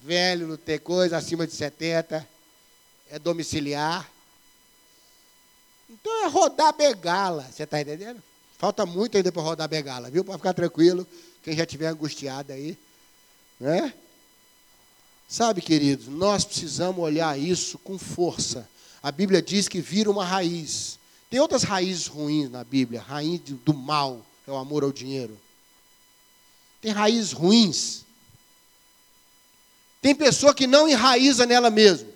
velho, 0.03 0.47
não 0.47 0.57
tem 0.57 0.77
coisa, 0.77 1.15
acima 1.15 1.47
de 1.47 1.53
70, 1.53 2.27
é 3.09 3.17
domiciliar. 3.17 4.09
Então 5.89 6.25
é 6.25 6.27
rodar 6.27 6.75
bengala, 6.75 7.47
você 7.49 7.63
está 7.63 7.79
entendendo? 7.79 8.21
Falta 8.63 8.85
muito 8.85 9.17
ainda 9.17 9.29
para 9.29 9.41
rodar 9.41 9.67
bengala, 9.67 10.09
viu? 10.09 10.23
Para 10.23 10.37
ficar 10.37 10.53
tranquilo, 10.53 11.05
quem 11.43 11.53
já 11.53 11.65
tiver 11.65 11.87
angustiado 11.87 12.53
aí, 12.53 12.77
né? 13.59 13.93
Sabe, 15.27 15.61
queridos, 15.61 16.07
nós 16.07 16.45
precisamos 16.45 17.03
olhar 17.03 17.37
isso 17.37 17.77
com 17.79 17.99
força. 17.99 18.65
A 19.01 19.11
Bíblia 19.11 19.41
diz 19.41 19.67
que 19.67 19.81
vira 19.81 20.09
uma 20.09 20.23
raiz. 20.23 20.97
Tem 21.29 21.41
outras 21.41 21.63
raízes 21.63 22.07
ruins 22.07 22.49
na 22.49 22.63
Bíblia, 22.63 23.01
raiz 23.01 23.41
do 23.41 23.73
mal, 23.73 24.25
é 24.47 24.51
o 24.51 24.55
amor 24.55 24.85
ao 24.85 24.93
dinheiro. 24.93 25.37
Tem 26.79 26.93
raízes 26.93 27.33
ruins. 27.33 28.05
Tem 30.01 30.15
pessoa 30.15 30.55
que 30.55 30.67
não 30.67 30.87
enraiza 30.87 31.45
nela 31.45 31.69
mesmo. 31.69 32.12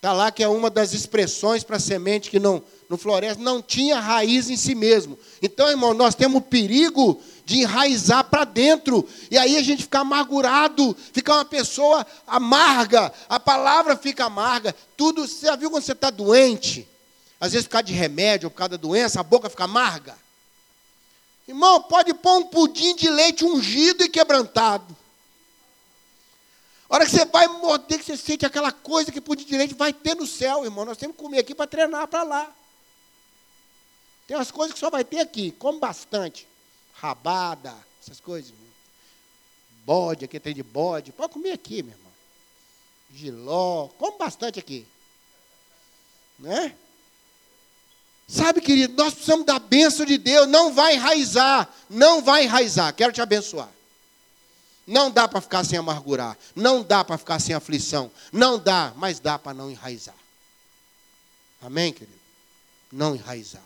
Está 0.00 0.14
lá 0.14 0.32
que 0.32 0.42
é 0.42 0.48
uma 0.48 0.70
das 0.70 0.94
expressões 0.94 1.62
para 1.62 1.78
semente 1.78 2.30
que 2.30 2.38
não, 2.38 2.62
não 2.88 2.96
floresce, 2.96 3.38
não 3.38 3.60
tinha 3.60 4.00
raiz 4.00 4.48
em 4.48 4.56
si 4.56 4.74
mesmo. 4.74 5.18
Então, 5.42 5.68
irmão, 5.68 5.92
nós 5.92 6.14
temos 6.14 6.38
o 6.38 6.40
perigo 6.40 7.20
de 7.44 7.58
enraizar 7.58 8.24
para 8.24 8.46
dentro. 8.46 9.06
E 9.30 9.36
aí 9.36 9.58
a 9.58 9.62
gente 9.62 9.82
fica 9.82 9.98
amargurado, 9.98 10.96
fica 11.12 11.34
uma 11.34 11.44
pessoa 11.44 12.06
amarga, 12.26 13.12
a 13.28 13.38
palavra 13.38 13.94
fica 13.94 14.24
amarga. 14.24 14.74
Tudo, 14.96 15.28
você 15.28 15.48
já 15.48 15.54
viu 15.54 15.70
quando 15.70 15.82
você 15.82 15.92
está 15.92 16.08
doente? 16.08 16.88
Às 17.38 17.52
vezes 17.52 17.66
por 17.66 17.72
causa 17.72 17.84
de 17.84 17.92
remédio, 17.92 18.48
por 18.48 18.56
causa 18.56 18.70
da 18.70 18.76
doença, 18.78 19.20
a 19.20 19.22
boca 19.22 19.50
fica 19.50 19.64
amarga. 19.64 20.16
Irmão, 21.46 21.82
pode 21.82 22.14
pôr 22.14 22.38
um 22.38 22.44
pudim 22.44 22.96
de 22.96 23.10
leite 23.10 23.44
ungido 23.44 24.02
e 24.02 24.08
quebrantado. 24.08 24.96
A 26.90 26.96
hora 26.96 27.06
que 27.06 27.12
você 27.12 27.24
vai 27.24 27.46
morder, 27.46 28.00
que 28.00 28.04
você 28.04 28.16
sente 28.16 28.44
aquela 28.44 28.72
coisa 28.72 29.12
que 29.12 29.20
por 29.20 29.36
direito 29.36 29.76
vai 29.76 29.92
ter 29.92 30.16
no 30.16 30.26
céu, 30.26 30.64
irmão. 30.64 30.84
Nós 30.84 30.98
temos 30.98 31.14
que 31.16 31.22
comer 31.22 31.38
aqui 31.38 31.54
para 31.54 31.68
treinar 31.68 32.08
para 32.08 32.24
lá. 32.24 32.52
Tem 34.26 34.36
umas 34.36 34.50
coisas 34.50 34.74
que 34.74 34.80
só 34.80 34.90
vai 34.90 35.04
ter 35.04 35.20
aqui. 35.20 35.52
Come 35.52 35.78
bastante. 35.78 36.48
Rabada, 36.94 37.72
essas 38.02 38.18
coisas. 38.18 38.52
Bode, 39.84 40.24
aqui 40.24 40.40
tem 40.40 40.52
de 40.52 40.64
bode. 40.64 41.12
Pode 41.12 41.32
comer 41.32 41.52
aqui, 41.52 41.80
meu 41.80 41.92
irmão. 41.92 42.12
Giló. 43.14 43.86
Come 43.96 44.18
bastante 44.18 44.58
aqui. 44.58 44.84
Né? 46.40 46.74
Sabe, 48.26 48.60
querido, 48.60 48.94
nós 48.94 49.14
precisamos 49.14 49.46
da 49.46 49.60
bênção 49.60 50.04
de 50.04 50.18
Deus. 50.18 50.48
Não 50.48 50.72
vai 50.72 50.94
enraizar. 50.94 51.72
Não 51.88 52.20
vai 52.20 52.44
enraizar. 52.44 52.92
Quero 52.94 53.12
te 53.12 53.20
abençoar. 53.20 53.68
Não 54.90 55.08
dá 55.08 55.28
para 55.28 55.40
ficar 55.40 55.62
sem 55.62 55.78
amargurar. 55.78 56.36
Não 56.52 56.82
dá 56.82 57.04
para 57.04 57.16
ficar 57.16 57.38
sem 57.38 57.54
aflição. 57.54 58.10
Não 58.32 58.58
dá, 58.58 58.92
mas 58.96 59.20
dá 59.20 59.38
para 59.38 59.54
não 59.54 59.70
enraizar. 59.70 60.16
Amém, 61.62 61.92
querido? 61.92 62.18
Não 62.90 63.14
enraizar. 63.14 63.62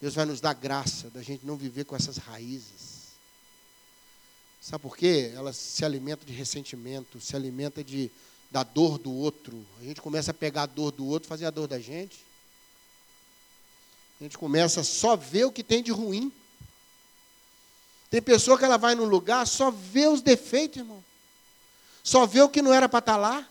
Deus 0.00 0.16
vai 0.16 0.24
nos 0.24 0.40
dar 0.40 0.52
graça 0.52 1.08
da 1.10 1.22
gente 1.22 1.46
não 1.46 1.56
viver 1.56 1.84
com 1.84 1.94
essas 1.94 2.16
raízes. 2.16 3.10
Sabe 4.60 4.82
por 4.82 4.96
quê? 4.96 5.30
Elas 5.32 5.56
se 5.56 5.84
alimentam 5.84 6.26
de 6.26 6.32
ressentimento, 6.32 7.20
se 7.20 7.36
alimentam 7.36 7.84
de, 7.84 8.10
da 8.50 8.64
dor 8.64 8.98
do 8.98 9.12
outro. 9.12 9.64
A 9.80 9.84
gente 9.84 10.00
começa 10.00 10.32
a 10.32 10.34
pegar 10.34 10.64
a 10.64 10.66
dor 10.66 10.90
do 10.90 11.06
outro, 11.06 11.28
fazer 11.28 11.46
a 11.46 11.50
dor 11.50 11.68
da 11.68 11.78
gente. 11.78 12.26
A 14.20 14.24
gente 14.24 14.36
começa 14.36 14.80
a 14.80 14.84
só 14.84 15.14
ver 15.14 15.44
o 15.44 15.52
que 15.52 15.62
tem 15.62 15.84
de 15.84 15.92
ruim. 15.92 16.32
Tem 18.10 18.20
pessoa 18.20 18.58
que 18.58 18.64
ela 18.64 18.76
vai 18.76 18.96
num 18.96 19.04
lugar, 19.04 19.46
só 19.46 19.70
vê 19.70 20.08
os 20.08 20.20
defeitos, 20.20 20.78
irmão. 20.78 21.02
Só 22.02 22.26
vê 22.26 22.42
o 22.42 22.48
que 22.48 22.60
não 22.60 22.74
era 22.74 22.88
para 22.88 22.98
estar 22.98 23.12
tá 23.12 23.18
lá. 23.18 23.48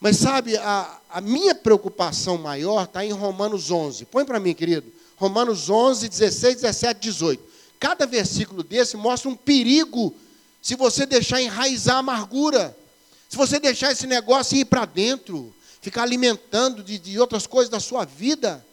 Mas 0.00 0.16
sabe, 0.16 0.56
a, 0.56 1.00
a 1.08 1.20
minha 1.20 1.54
preocupação 1.54 2.36
maior 2.36 2.84
está 2.84 3.04
em 3.04 3.12
Romanos 3.12 3.70
11. 3.70 4.04
Põe 4.06 4.24
para 4.24 4.40
mim, 4.40 4.52
querido. 4.52 4.92
Romanos 5.16 5.70
11, 5.70 6.08
16, 6.08 6.56
17, 6.56 7.00
18. 7.00 7.42
Cada 7.78 8.04
versículo 8.04 8.62
desse 8.62 8.96
mostra 8.96 9.30
um 9.30 9.36
perigo 9.36 10.14
se 10.60 10.74
você 10.74 11.06
deixar 11.06 11.40
enraizar 11.40 11.96
a 11.96 12.00
amargura. 12.00 12.76
Se 13.28 13.36
você 13.36 13.58
deixar 13.58 13.92
esse 13.92 14.06
negócio 14.06 14.58
ir 14.58 14.64
para 14.64 14.84
dentro, 14.84 15.54
ficar 15.80 16.02
alimentando 16.02 16.82
de, 16.82 16.98
de 16.98 17.18
outras 17.18 17.46
coisas 17.46 17.70
da 17.70 17.80
sua 17.80 18.04
vida. 18.04 18.64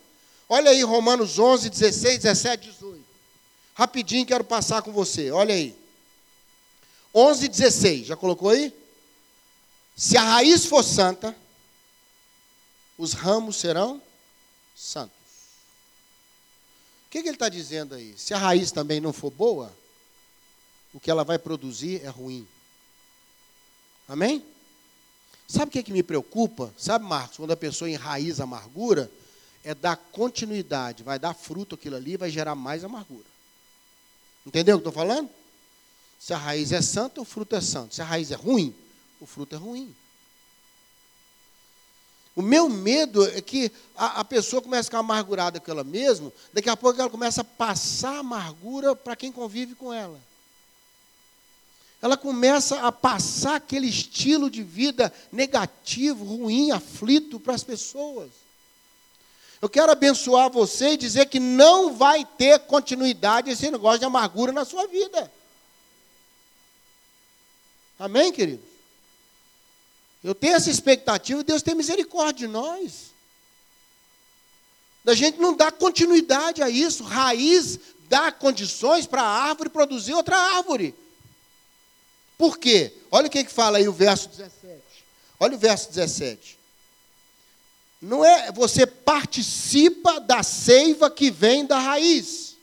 Olha 0.50 0.72
aí 0.72 0.84
Romanos 0.84 1.40
11, 1.40 1.70
16, 1.70 2.20
17, 2.20 2.70
18. 2.70 2.93
Rapidinho 3.74 4.26
quero 4.26 4.44
passar 4.44 4.82
com 4.82 4.92
você. 4.92 5.32
Olha 5.32 5.54
aí. 5.54 5.76
11, 7.14 7.48
16. 7.48 8.08
Já 8.08 8.16
colocou 8.16 8.50
aí? 8.50 8.74
Se 9.96 10.18
a 10.18 10.24
raiz 10.24 10.66
for 10.66 10.84
santa, 10.84 11.36
os 12.98 13.14
ramos 13.14 13.58
serão 13.58 14.02
santos. 14.76 15.14
O 17.08 17.10
que, 17.10 17.22
que 17.22 17.28
ele 17.28 17.36
está 17.36 17.50
dizendo 17.50 17.94
aí? 17.94 18.16
Se 18.18 18.34
a 18.34 18.38
raiz 18.38 18.72
também 18.72 19.00
não 19.00 19.14
for 19.14 19.30
boa, 19.30 19.72
o 20.94 21.00
que 21.00 21.12
ela 21.12 21.24
vai 21.24 21.38
produzir 21.38 22.04
é 22.04 22.10
ruim. 22.10 22.48
Amém? 24.08 24.44
Sabe 25.48 25.70
o 25.70 25.72
que, 25.72 25.80
é 25.80 25.84
que 25.84 25.92
me 25.92 26.02
preocupa? 26.02 26.74
Sabe, 26.78 27.06
Marcos, 27.06 27.38
quando 27.38 27.52
a 27.52 27.58
pessoa 27.58 27.90
enraiza 27.90 28.44
amargura, 28.44 29.12
é 29.64 29.76
dar 29.76 29.96
continuidade, 29.96 31.04
vai 31.04 31.20
dar 31.20 31.34
fruto 31.34 31.76
aquilo 31.76 31.96
ali, 31.96 32.18
vai 32.18 32.30
gerar 32.30 32.56
mais 32.56 32.84
amargura. 32.84 33.33
Entendeu 34.46 34.76
o 34.76 34.80
que 34.80 34.88
estou 34.88 34.94
falando? 34.94 35.30
Se 36.20 36.34
a 36.34 36.38
raiz 36.38 36.72
é 36.72 36.82
santa, 36.82 37.22
o 37.22 37.26
fruto 37.26 37.56
é 37.56 37.62
santo. 37.62 37.96
Se 37.96 38.02
a 38.02 38.06
raiz 38.06 38.32
é 38.32 38.36
ruim, 38.36 38.74
o 39.20 39.26
fruto 39.26 39.56
é 39.56 39.58
ruim. 39.58 39.94
O 42.36 42.42
meu 42.42 42.68
medo 42.68 43.26
é 43.26 43.42
que 43.42 43.72
a, 43.96 44.22
a, 44.22 44.26
pessoa 44.26 44.62
comece 44.62 44.82
a 44.82 44.84
ficar 44.86 45.00
amargurada 45.00 45.60
com 45.60 45.70
ela 45.70 45.84
mesma, 45.84 46.32
daqui 46.52 46.70
a 46.70 46.76
pouco 46.76 47.00
ela 47.00 47.10
começa 47.10 47.42
a 47.42 47.44
passar 47.44 48.18
amargura 48.18 48.96
para 48.96 49.16
quem 49.16 49.32
convive 49.32 49.76
com 49.76 49.94
ela. 49.94 50.20
Ela 52.02 52.18
começa 52.18 52.82
a 52.82 52.92
passar 52.92 53.56
aquele 53.56 53.88
estilo 53.88 54.50
de 54.50 54.64
vida 54.64 55.14
negativo, 55.32 56.26
ruim, 56.26 56.72
aflito 56.72 57.40
para 57.40 57.54
as 57.54 57.64
pessoas. 57.64 58.30
Eu 59.64 59.70
quero 59.70 59.94
abençoar 59.94 60.52
você 60.52 60.90
e 60.90 60.98
dizer 60.98 61.28
que 61.28 61.40
não 61.40 61.94
vai 61.94 62.26
ter 62.26 62.60
continuidade 62.60 63.50
esse 63.50 63.72
negócio 63.72 64.00
de 64.00 64.04
amargura 64.04 64.52
na 64.52 64.66
sua 64.66 64.88
vida. 64.88 65.32
Amém, 67.98 68.30
querido? 68.34 68.62
Eu 70.22 70.36
tenho 70.36 70.56
essa 70.56 70.70
expectativa 70.70 71.46
Deus 71.46 71.62
tem 71.62 71.76
misericórdia 71.76 72.46
de 72.46 72.52
nós. 72.52 73.14
Da 75.02 75.16
gente 75.16 75.40
não 75.40 75.56
dar 75.56 75.72
continuidade 75.72 76.62
a 76.62 76.70
isso. 76.70 77.06
Raiz 77.06 77.80
dá 78.10 78.34
condições 78.34 79.08
para 79.08 79.22
a 79.22 79.44
árvore 79.48 79.70
produzir 79.70 80.14
outra 80.14 80.36
árvore. 80.36 80.94
Por 82.38 82.58
quê? 82.58 82.92
Olha 83.10 83.28
o 83.28 83.30
que, 83.30 83.46
que 83.46 83.54
fala 83.54 83.78
aí 83.78 83.88
o 83.88 83.94
verso 83.94 84.28
17. 84.28 84.84
Olha 85.40 85.56
o 85.56 85.58
verso 85.58 85.88
17. 85.88 86.63
Não 88.04 88.24
é 88.24 88.52
você 88.52 88.86
participa 88.86 90.20
da 90.20 90.44
seiva 90.44 91.10
que 91.10 91.32
vem 91.32 91.66
da 91.66 91.80
raiz. 91.80 92.58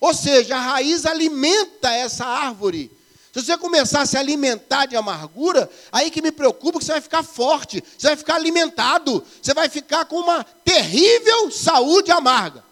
Ou 0.00 0.12
seja, 0.12 0.56
a 0.56 0.60
raiz 0.60 1.06
alimenta 1.06 1.88
essa 1.92 2.26
árvore. 2.26 2.90
Se 3.32 3.40
você 3.40 3.56
começar 3.56 4.00
a 4.00 4.06
se 4.06 4.16
alimentar 4.16 4.86
de 4.86 4.96
amargura, 4.96 5.70
aí 5.92 6.10
que 6.10 6.20
me 6.20 6.32
preocupa 6.32 6.80
que 6.80 6.84
você 6.84 6.92
vai 6.92 7.00
ficar 7.00 7.22
forte, 7.22 7.80
você 7.96 8.08
vai 8.08 8.16
ficar 8.16 8.34
alimentado, 8.34 9.24
você 9.40 9.54
vai 9.54 9.68
ficar 9.68 10.04
com 10.04 10.16
uma 10.16 10.42
terrível 10.42 11.48
saúde 11.52 12.10
amarga. 12.10 12.64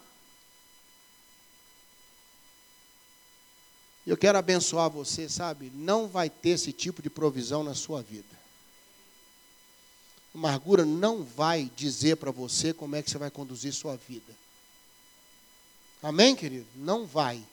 Eu 4.05 4.17
quero 4.17 4.37
abençoar 4.37 4.89
você, 4.89 5.29
sabe? 5.29 5.71
Não 5.73 6.09
vai 6.09 6.29
ter 6.29 6.49
esse 6.49 6.73
tipo 6.73 7.01
de 7.01 7.09
provisão 7.09 7.63
na 7.63 7.73
sua 7.73 8.01
vida. 8.01 8.38
Amargura 10.33 10.85
não 10.85 11.23
vai 11.23 11.71
dizer 11.75 12.17
para 12.17 12.31
você 12.31 12.73
como 12.73 12.95
é 12.95 13.01
que 13.01 13.09
você 13.09 13.17
vai 13.17 13.31
conduzir 13.31 13.73
sua 13.73 13.95
vida. 13.95 14.33
Amém, 16.01 16.35
querido? 16.35 16.67
Não 16.75 17.05
vai. 17.05 17.43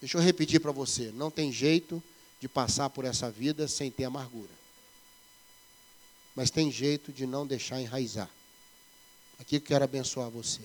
Deixa 0.00 0.18
eu 0.18 0.22
repetir 0.22 0.60
para 0.60 0.72
você: 0.72 1.12
não 1.12 1.30
tem 1.30 1.52
jeito 1.52 2.02
de 2.40 2.48
passar 2.48 2.90
por 2.90 3.04
essa 3.04 3.30
vida 3.30 3.66
sem 3.68 3.90
ter 3.90 4.04
amargura. 4.04 4.50
Mas 6.34 6.50
tem 6.50 6.70
jeito 6.70 7.12
de 7.12 7.24
não 7.24 7.46
deixar 7.46 7.80
enraizar. 7.80 8.28
Aqui 9.38 9.56
eu 9.56 9.60
quero 9.60 9.84
abençoar 9.84 10.28
você. 10.28 10.62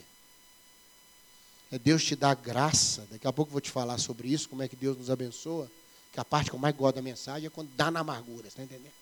É 1.71 1.79
Deus 1.79 2.03
te 2.03 2.15
dar 2.15 2.35
graça. 2.35 3.07
Daqui 3.09 3.25
a 3.25 3.31
pouco 3.31 3.49
eu 3.49 3.53
vou 3.53 3.61
te 3.61 3.71
falar 3.71 3.97
sobre 3.97 4.27
isso, 4.27 4.49
como 4.49 4.61
é 4.61 4.67
que 4.67 4.75
Deus 4.75 4.97
nos 4.97 5.09
abençoa. 5.09 5.71
Que 6.11 6.19
a 6.19 6.25
parte 6.25 6.49
que 6.49 6.55
eu 6.55 6.59
mais 6.59 6.75
gosto 6.75 6.95
da 6.95 7.01
mensagem 7.01 7.47
é 7.47 7.49
quando 7.49 7.69
dá 7.75 7.89
na 7.89 8.01
amargura, 8.01 8.49
está 8.49 8.61
entendendo? 8.61 9.00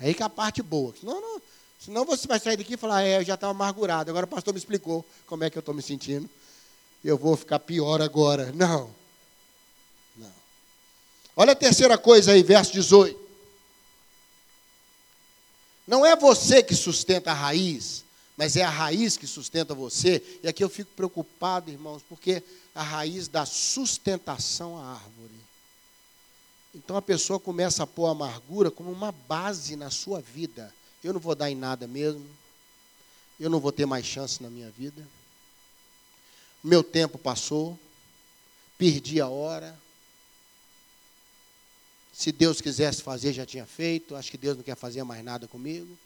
Aí 0.00 0.14
que 0.14 0.22
é 0.22 0.26
a 0.26 0.30
parte 0.30 0.62
boa. 0.62 0.94
Senão, 0.98 1.20
não, 1.20 1.42
senão 1.78 2.04
você 2.04 2.26
vai 2.26 2.38
sair 2.38 2.56
daqui 2.56 2.74
e 2.74 2.76
falar, 2.76 3.02
é, 3.02 3.18
eu 3.18 3.24
já 3.24 3.34
estava 3.34 3.50
amargurado, 3.50 4.10
agora 4.10 4.26
o 4.26 4.28
pastor 4.28 4.54
me 4.54 4.58
explicou 4.58 5.04
como 5.26 5.44
é 5.44 5.50
que 5.50 5.58
eu 5.58 5.60
estou 5.60 5.74
me 5.74 5.82
sentindo. 5.82 6.28
Eu 7.04 7.16
vou 7.16 7.36
ficar 7.36 7.58
pior 7.60 8.00
agora. 8.02 8.52
Não. 8.52 8.90
Não. 10.16 10.32
Olha 11.36 11.52
a 11.52 11.56
terceira 11.56 11.96
coisa 11.96 12.32
aí, 12.32 12.42
verso 12.42 12.72
18. 12.72 13.28
Não 15.86 16.04
é 16.04 16.14
você 16.14 16.62
que 16.62 16.74
sustenta 16.74 17.30
a 17.30 17.34
raiz, 17.34 18.04
mas 18.36 18.56
é 18.56 18.62
a 18.62 18.70
raiz 18.70 19.16
que 19.16 19.26
sustenta 19.26 19.74
você. 19.74 20.22
E 20.42 20.48
aqui 20.48 20.62
eu 20.62 20.68
fico 20.68 20.90
preocupado, 20.94 21.70
irmãos, 21.70 22.02
porque 22.08 22.42
a 22.74 22.82
raiz 22.82 23.26
dá 23.26 23.46
sustentação 23.46 24.76
à 24.76 24.92
árvore. 24.92 25.47
Então 26.74 26.96
a 26.96 27.02
pessoa 27.02 27.40
começa 27.40 27.82
a 27.82 27.86
pôr 27.86 28.06
a 28.06 28.10
amargura 28.10 28.70
como 28.70 28.90
uma 28.90 29.12
base 29.12 29.76
na 29.76 29.90
sua 29.90 30.20
vida. 30.20 30.72
Eu 31.02 31.12
não 31.12 31.20
vou 31.20 31.34
dar 31.34 31.50
em 31.50 31.54
nada 31.54 31.86
mesmo. 31.86 32.26
Eu 33.40 33.48
não 33.48 33.60
vou 33.60 33.72
ter 33.72 33.86
mais 33.86 34.04
chance 34.04 34.42
na 34.42 34.50
minha 34.50 34.70
vida. 34.70 35.06
Meu 36.62 36.82
tempo 36.82 37.16
passou. 37.16 37.78
Perdi 38.76 39.20
a 39.20 39.28
hora. 39.28 39.78
Se 42.12 42.32
Deus 42.32 42.60
quisesse 42.60 43.02
fazer, 43.02 43.32
já 43.32 43.46
tinha 43.46 43.64
feito. 43.64 44.16
Acho 44.16 44.30
que 44.30 44.38
Deus 44.38 44.56
não 44.56 44.64
quer 44.64 44.76
fazer 44.76 45.02
mais 45.04 45.24
nada 45.24 45.48
comigo. 45.48 45.96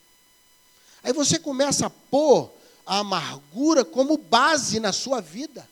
Aí 1.02 1.12
você 1.12 1.38
começa 1.38 1.86
a 1.86 1.90
pôr 1.90 2.50
a 2.86 2.98
amargura 2.98 3.84
como 3.84 4.16
base 4.16 4.78
na 4.78 4.92
sua 4.92 5.20
vida 5.20 5.68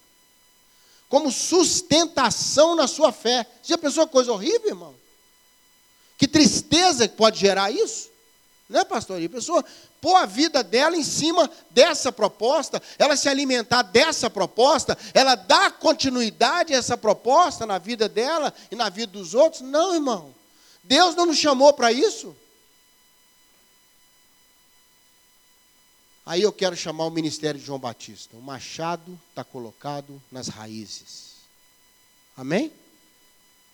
como 1.10 1.30
sustentação 1.30 2.76
na 2.76 2.86
sua 2.86 3.12
fé. 3.12 3.44
Você 3.60 3.72
já 3.72 3.76
pensou 3.76 4.06
coisa 4.06 4.32
horrível, 4.32 4.68
irmão? 4.68 4.94
Que 6.16 6.28
tristeza 6.28 7.08
que 7.08 7.16
pode 7.16 7.38
gerar 7.38 7.70
isso? 7.70 8.08
Né, 8.68 8.84
pastor? 8.84 9.20
E 9.20 9.26
a 9.26 9.28
pessoa 9.28 9.64
pôr 10.00 10.14
a 10.14 10.24
vida 10.24 10.62
dela 10.62 10.96
em 10.96 11.02
cima 11.02 11.50
dessa 11.70 12.12
proposta, 12.12 12.80
ela 12.96 13.16
se 13.16 13.28
alimentar 13.28 13.82
dessa 13.82 14.30
proposta, 14.30 14.96
ela 15.12 15.34
dá 15.34 15.68
continuidade 15.70 16.72
a 16.72 16.76
essa 16.78 16.96
proposta 16.96 17.66
na 17.66 17.78
vida 17.78 18.08
dela 18.08 18.54
e 18.70 18.76
na 18.76 18.88
vida 18.88 19.10
dos 19.10 19.34
outros? 19.34 19.62
Não, 19.62 19.92
irmão. 19.92 20.32
Deus 20.84 21.16
não 21.16 21.26
nos 21.26 21.38
chamou 21.38 21.72
para 21.72 21.90
isso. 21.90 22.36
Aí 26.30 26.42
eu 26.42 26.52
quero 26.52 26.76
chamar 26.76 27.06
o 27.06 27.10
ministério 27.10 27.58
de 27.58 27.66
João 27.66 27.80
Batista. 27.80 28.36
O 28.36 28.40
machado 28.40 29.18
está 29.30 29.42
colocado 29.42 30.22
nas 30.30 30.46
raízes. 30.46 31.38
Amém? 32.36 32.70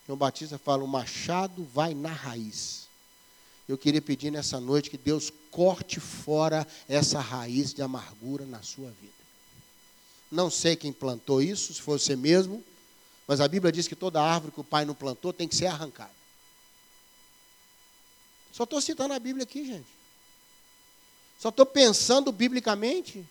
João 0.07 0.17
Batista 0.17 0.57
fala: 0.57 0.83
o 0.83 0.87
machado 0.87 1.63
vai 1.65 1.93
na 1.93 2.09
raiz. 2.09 2.87
Eu 3.69 3.77
queria 3.77 4.01
pedir 4.01 4.31
nessa 4.31 4.59
noite 4.59 4.89
que 4.89 4.97
Deus 4.97 5.31
corte 5.51 5.99
fora 5.99 6.65
essa 6.89 7.19
raiz 7.19 7.75
de 7.75 7.83
amargura 7.83 8.43
na 8.43 8.63
sua 8.63 8.89
vida. 8.89 9.13
Não 10.31 10.49
sei 10.49 10.75
quem 10.75 10.91
plantou 10.91 11.43
isso, 11.43 11.75
se 11.75 11.79
foi 11.79 11.99
você 11.99 12.15
mesmo, 12.15 12.63
mas 13.27 13.39
a 13.39 13.47
Bíblia 13.47 13.71
diz 13.71 13.87
que 13.87 13.95
toda 13.95 14.19
árvore 14.19 14.51
que 14.51 14.61
o 14.61 14.63
pai 14.63 14.83
não 14.83 14.95
plantou 14.95 15.31
tem 15.31 15.47
que 15.47 15.55
ser 15.55 15.67
arrancada. 15.67 16.09
Só 18.51 18.63
estou 18.63 18.81
citando 18.81 19.13
a 19.13 19.19
Bíblia 19.19 19.43
aqui, 19.43 19.63
gente. 19.63 19.96
Só 21.39 21.49
estou 21.49 21.65
pensando 21.65 22.31
biblicamente. 22.31 23.25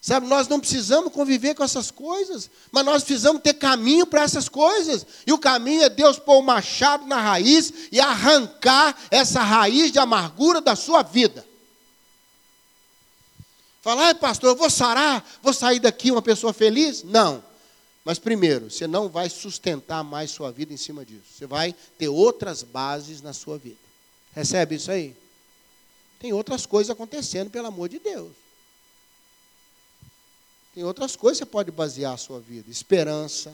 Sabe, 0.00 0.26
nós 0.26 0.48
não 0.48 0.58
precisamos 0.58 1.12
conviver 1.12 1.54
com 1.54 1.62
essas 1.62 1.90
coisas, 1.90 2.50
mas 2.72 2.84
nós 2.86 3.04
precisamos 3.04 3.42
ter 3.42 3.52
caminho 3.54 4.06
para 4.06 4.22
essas 4.22 4.48
coisas. 4.48 5.06
E 5.26 5.32
o 5.32 5.38
caminho 5.38 5.82
é 5.82 5.90
Deus 5.90 6.18
pôr 6.18 6.38
o 6.38 6.42
machado 6.42 7.06
na 7.06 7.20
raiz 7.20 7.70
e 7.92 8.00
arrancar 8.00 8.96
essa 9.10 9.42
raiz 9.42 9.92
de 9.92 9.98
amargura 9.98 10.62
da 10.62 10.74
sua 10.74 11.02
vida. 11.02 11.46
Falar, 13.82 14.14
pastor, 14.14 14.50
eu 14.50 14.56
vou 14.56 14.70
sarar, 14.70 15.26
vou 15.42 15.52
sair 15.52 15.80
daqui 15.80 16.10
uma 16.10 16.22
pessoa 16.22 16.52
feliz? 16.54 17.02
Não. 17.02 17.44
Mas 18.02 18.18
primeiro, 18.18 18.70
você 18.70 18.86
não 18.86 19.08
vai 19.08 19.28
sustentar 19.28 20.02
mais 20.02 20.30
sua 20.30 20.50
vida 20.50 20.72
em 20.72 20.78
cima 20.78 21.04
disso. 21.04 21.24
Você 21.36 21.46
vai 21.46 21.74
ter 21.98 22.08
outras 22.08 22.62
bases 22.62 23.20
na 23.20 23.34
sua 23.34 23.58
vida. 23.58 23.76
Recebe 24.34 24.76
isso 24.76 24.90
aí? 24.90 25.14
Tem 26.20 26.34
outras 26.34 26.66
coisas 26.66 26.90
acontecendo, 26.90 27.50
pelo 27.50 27.66
amor 27.66 27.88
de 27.88 27.98
Deus. 27.98 28.32
Tem 30.74 30.84
outras 30.84 31.16
coisas 31.16 31.38
que 31.38 31.46
você 31.46 31.50
pode 31.50 31.70
basear 31.70 32.12
a 32.12 32.18
sua 32.18 32.38
vida: 32.38 32.70
esperança, 32.70 33.52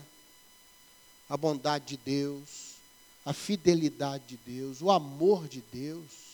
a 1.30 1.36
bondade 1.36 1.86
de 1.86 1.96
Deus, 1.96 2.74
a 3.24 3.32
fidelidade 3.32 4.24
de 4.26 4.36
Deus, 4.36 4.82
o 4.82 4.90
amor 4.90 5.46
de 5.48 5.62
Deus. 5.72 6.26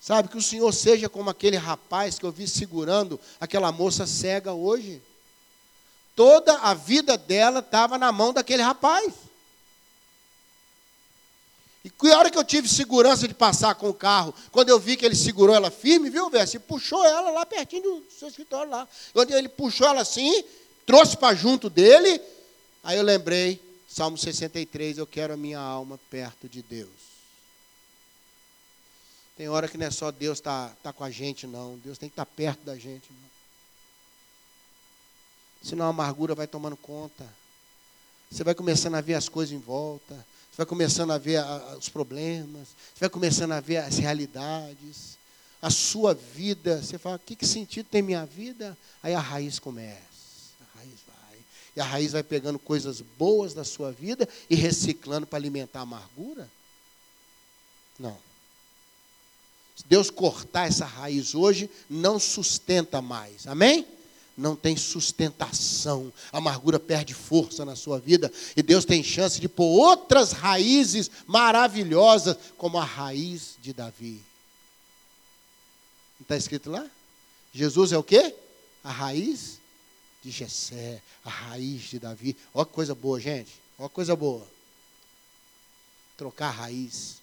Sabe, 0.00 0.28
que 0.28 0.38
o 0.38 0.42
Senhor 0.42 0.72
seja 0.72 1.08
como 1.08 1.28
aquele 1.28 1.56
rapaz 1.56 2.16
que 2.16 2.24
eu 2.24 2.30
vi 2.30 2.46
segurando 2.46 3.18
aquela 3.40 3.72
moça 3.72 4.06
cega 4.06 4.52
hoje. 4.52 5.02
Toda 6.14 6.60
a 6.60 6.74
vida 6.74 7.18
dela 7.18 7.58
estava 7.58 7.98
na 7.98 8.12
mão 8.12 8.32
daquele 8.32 8.62
rapaz. 8.62 9.12
E 11.86 11.90
que 11.90 12.08
hora 12.08 12.28
que 12.28 12.36
eu 12.36 12.42
tive 12.42 12.68
segurança 12.68 13.28
de 13.28 13.34
passar 13.34 13.76
com 13.76 13.88
o 13.88 13.94
carro, 13.94 14.34
quando 14.50 14.70
eu 14.70 14.80
vi 14.80 14.96
que 14.96 15.06
ele 15.06 15.14
segurou 15.14 15.54
ela 15.54 15.70
firme, 15.70 16.10
viu, 16.10 16.28
Verso? 16.28 16.56
E 16.56 16.58
puxou 16.58 17.04
ela 17.04 17.30
lá 17.30 17.46
pertinho 17.46 17.80
do 17.80 18.04
seu 18.10 18.26
escritório 18.26 18.68
lá. 18.68 18.88
Quando 19.12 19.30
ele 19.30 19.48
puxou 19.48 19.86
ela 19.86 20.00
assim, 20.00 20.42
trouxe 20.84 21.16
para 21.16 21.36
junto 21.36 21.70
dele, 21.70 22.20
aí 22.82 22.96
eu 22.96 23.04
lembrei, 23.04 23.62
Salmo 23.88 24.18
63, 24.18 24.98
eu 24.98 25.06
quero 25.06 25.34
a 25.34 25.36
minha 25.36 25.60
alma 25.60 25.96
perto 26.10 26.48
de 26.48 26.60
Deus. 26.60 26.90
Tem 29.36 29.48
hora 29.48 29.68
que 29.68 29.78
não 29.78 29.86
é 29.86 29.90
só 29.92 30.10
Deus 30.10 30.38
estar 30.38 30.70
tá, 30.70 30.76
tá 30.82 30.92
com 30.92 31.04
a 31.04 31.10
gente, 31.10 31.46
não. 31.46 31.78
Deus 31.78 31.98
tem 31.98 32.08
que 32.08 32.14
estar 32.14 32.24
tá 32.24 32.32
perto 32.34 32.64
da 32.64 32.74
gente. 32.74 33.06
Não. 33.10 33.30
Senão 35.62 35.86
a 35.86 35.90
amargura 35.90 36.34
vai 36.34 36.48
tomando 36.48 36.76
conta. 36.76 37.24
Você 38.28 38.42
vai 38.42 38.56
começando 38.56 38.96
a 38.96 39.00
ver 39.00 39.14
as 39.14 39.28
coisas 39.28 39.54
em 39.54 39.60
volta. 39.60 40.26
Você 40.56 40.62
vai 40.62 40.66
começando 40.68 41.10
a 41.10 41.18
ver 41.18 41.36
a, 41.36 41.76
os 41.78 41.90
problemas. 41.90 42.68
Você 42.94 43.00
vai 43.00 43.10
começando 43.10 43.52
a 43.52 43.60
ver 43.60 43.76
as 43.76 43.98
realidades. 43.98 45.18
A 45.60 45.68
sua 45.68 46.14
vida. 46.14 46.82
Você 46.82 46.96
fala, 46.96 47.18
que, 47.18 47.36
que 47.36 47.46
sentido 47.46 47.86
tem 47.90 48.00
minha 48.00 48.24
vida? 48.24 48.74
Aí 49.02 49.12
a 49.12 49.20
raiz 49.20 49.58
começa. 49.58 50.00
A 50.62 50.78
raiz 50.78 50.94
vai. 51.06 51.38
E 51.76 51.80
a 51.82 51.84
raiz 51.84 52.12
vai 52.12 52.22
pegando 52.22 52.58
coisas 52.58 53.02
boas 53.18 53.52
da 53.52 53.64
sua 53.64 53.92
vida 53.92 54.26
e 54.48 54.54
reciclando 54.54 55.26
para 55.26 55.38
alimentar 55.38 55.80
a 55.80 55.82
amargura? 55.82 56.50
Não. 57.98 58.16
Se 59.76 59.84
Deus 59.86 60.08
cortar 60.08 60.68
essa 60.68 60.86
raiz 60.86 61.34
hoje, 61.34 61.68
não 61.86 62.18
sustenta 62.18 63.02
mais. 63.02 63.46
Amém? 63.46 63.86
Não 64.36 64.54
tem 64.54 64.76
sustentação, 64.76 66.12
a 66.32 66.38
amargura 66.38 66.78
perde 66.78 67.14
força 67.14 67.64
na 67.64 67.74
sua 67.74 67.98
vida, 67.98 68.30
e 68.56 68.62
Deus 68.62 68.84
tem 68.84 69.02
chance 69.02 69.40
de 69.40 69.48
pôr 69.48 69.64
outras 69.64 70.32
raízes 70.32 71.10
maravilhosas, 71.26 72.36
como 72.58 72.78
a 72.78 72.84
raiz 72.84 73.56
de 73.62 73.72
Davi. 73.72 74.22
Está 76.20 76.36
escrito 76.36 76.70
lá? 76.70 76.86
Jesus 77.52 77.92
é 77.92 77.98
o 77.98 78.02
quê? 78.02 78.34
A 78.84 78.90
raiz 78.90 79.58
de 80.22 80.30
Jessé, 80.30 81.00
a 81.24 81.30
raiz 81.30 81.82
de 81.82 81.98
Davi. 81.98 82.36
Olha 82.52 82.66
que 82.66 82.72
coisa 82.72 82.94
boa, 82.94 83.20
gente. 83.20 83.52
Olha 83.78 83.88
que 83.88 83.94
coisa 83.94 84.14
boa. 84.14 84.46
Trocar 86.16 86.48
a 86.48 86.50
raiz. 86.50 87.16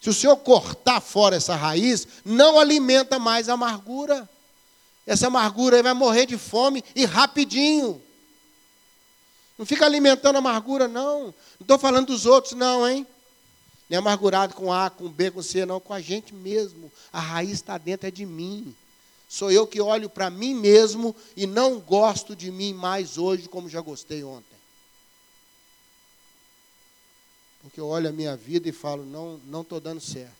Se 0.00 0.10
o 0.10 0.14
Senhor 0.14 0.36
cortar 0.36 1.00
fora 1.00 1.36
essa 1.36 1.56
raiz, 1.56 2.06
não 2.24 2.58
alimenta 2.58 3.18
mais 3.18 3.48
a 3.48 3.54
amargura. 3.54 4.28
Essa 5.08 5.28
amargura 5.28 5.76
aí 5.76 5.82
vai 5.82 5.94
morrer 5.94 6.26
de 6.26 6.36
fome 6.36 6.84
e 6.94 7.06
rapidinho. 7.06 8.00
Não 9.56 9.64
fica 9.64 9.86
alimentando 9.86 10.36
amargura, 10.36 10.86
não. 10.86 11.24
Não 11.24 11.34
estou 11.62 11.78
falando 11.78 12.08
dos 12.08 12.26
outros, 12.26 12.52
não, 12.52 12.86
hein? 12.86 13.06
Nem 13.88 13.96
é 13.96 13.98
amargurado 13.98 14.54
com 14.54 14.70
A, 14.70 14.90
com 14.90 15.08
B, 15.08 15.30
com 15.30 15.42
C, 15.42 15.64
não. 15.64 15.80
Com 15.80 15.94
a 15.94 16.00
gente 16.00 16.34
mesmo. 16.34 16.92
A 17.10 17.20
raiz 17.20 17.52
está 17.52 17.78
dentro 17.78 18.06
é 18.06 18.10
de 18.10 18.26
mim. 18.26 18.76
Sou 19.26 19.50
eu 19.50 19.66
que 19.66 19.80
olho 19.80 20.10
para 20.10 20.28
mim 20.28 20.54
mesmo 20.54 21.16
e 21.34 21.46
não 21.46 21.80
gosto 21.80 22.36
de 22.36 22.50
mim 22.50 22.74
mais 22.74 23.16
hoje 23.16 23.48
como 23.48 23.66
já 23.66 23.80
gostei 23.80 24.22
ontem. 24.22 24.58
Porque 27.62 27.80
eu 27.80 27.86
olho 27.86 28.10
a 28.10 28.12
minha 28.12 28.36
vida 28.36 28.68
e 28.68 28.72
falo, 28.72 29.06
não 29.06 29.40
não 29.46 29.62
estou 29.62 29.80
dando 29.80 30.02
certo. 30.02 30.36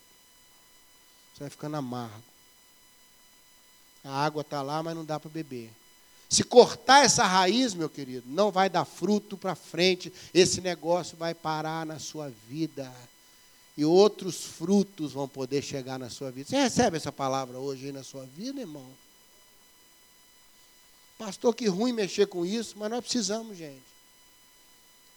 Você 1.32 1.40
vai 1.40 1.50
ficando 1.50 1.78
amargo. 1.78 2.37
A 4.08 4.24
água 4.24 4.40
está 4.40 4.62
lá, 4.62 4.82
mas 4.82 4.96
não 4.96 5.04
dá 5.04 5.20
para 5.20 5.30
beber. 5.30 5.70
Se 6.28 6.42
cortar 6.42 7.04
essa 7.04 7.24
raiz, 7.24 7.74
meu 7.74 7.88
querido, 7.88 8.24
não 8.26 8.50
vai 8.50 8.68
dar 8.68 8.84
fruto 8.84 9.36
para 9.36 9.54
frente. 9.54 10.12
Esse 10.32 10.60
negócio 10.60 11.16
vai 11.16 11.34
parar 11.34 11.86
na 11.86 11.98
sua 11.98 12.32
vida. 12.48 12.92
E 13.76 13.84
outros 13.84 14.44
frutos 14.44 15.12
vão 15.12 15.28
poder 15.28 15.62
chegar 15.62 15.98
na 15.98 16.10
sua 16.10 16.30
vida. 16.30 16.48
Você 16.48 16.56
recebe 16.56 16.96
essa 16.96 17.12
palavra 17.12 17.58
hoje 17.58 17.86
aí 17.86 17.92
na 17.92 18.02
sua 18.02 18.24
vida, 18.24 18.60
irmão? 18.60 18.86
Pastor, 21.18 21.54
que 21.54 21.66
ruim 21.66 21.92
mexer 21.92 22.26
com 22.26 22.44
isso, 22.44 22.74
mas 22.78 22.90
nós 22.90 23.00
precisamos, 23.00 23.56
gente. 23.56 23.82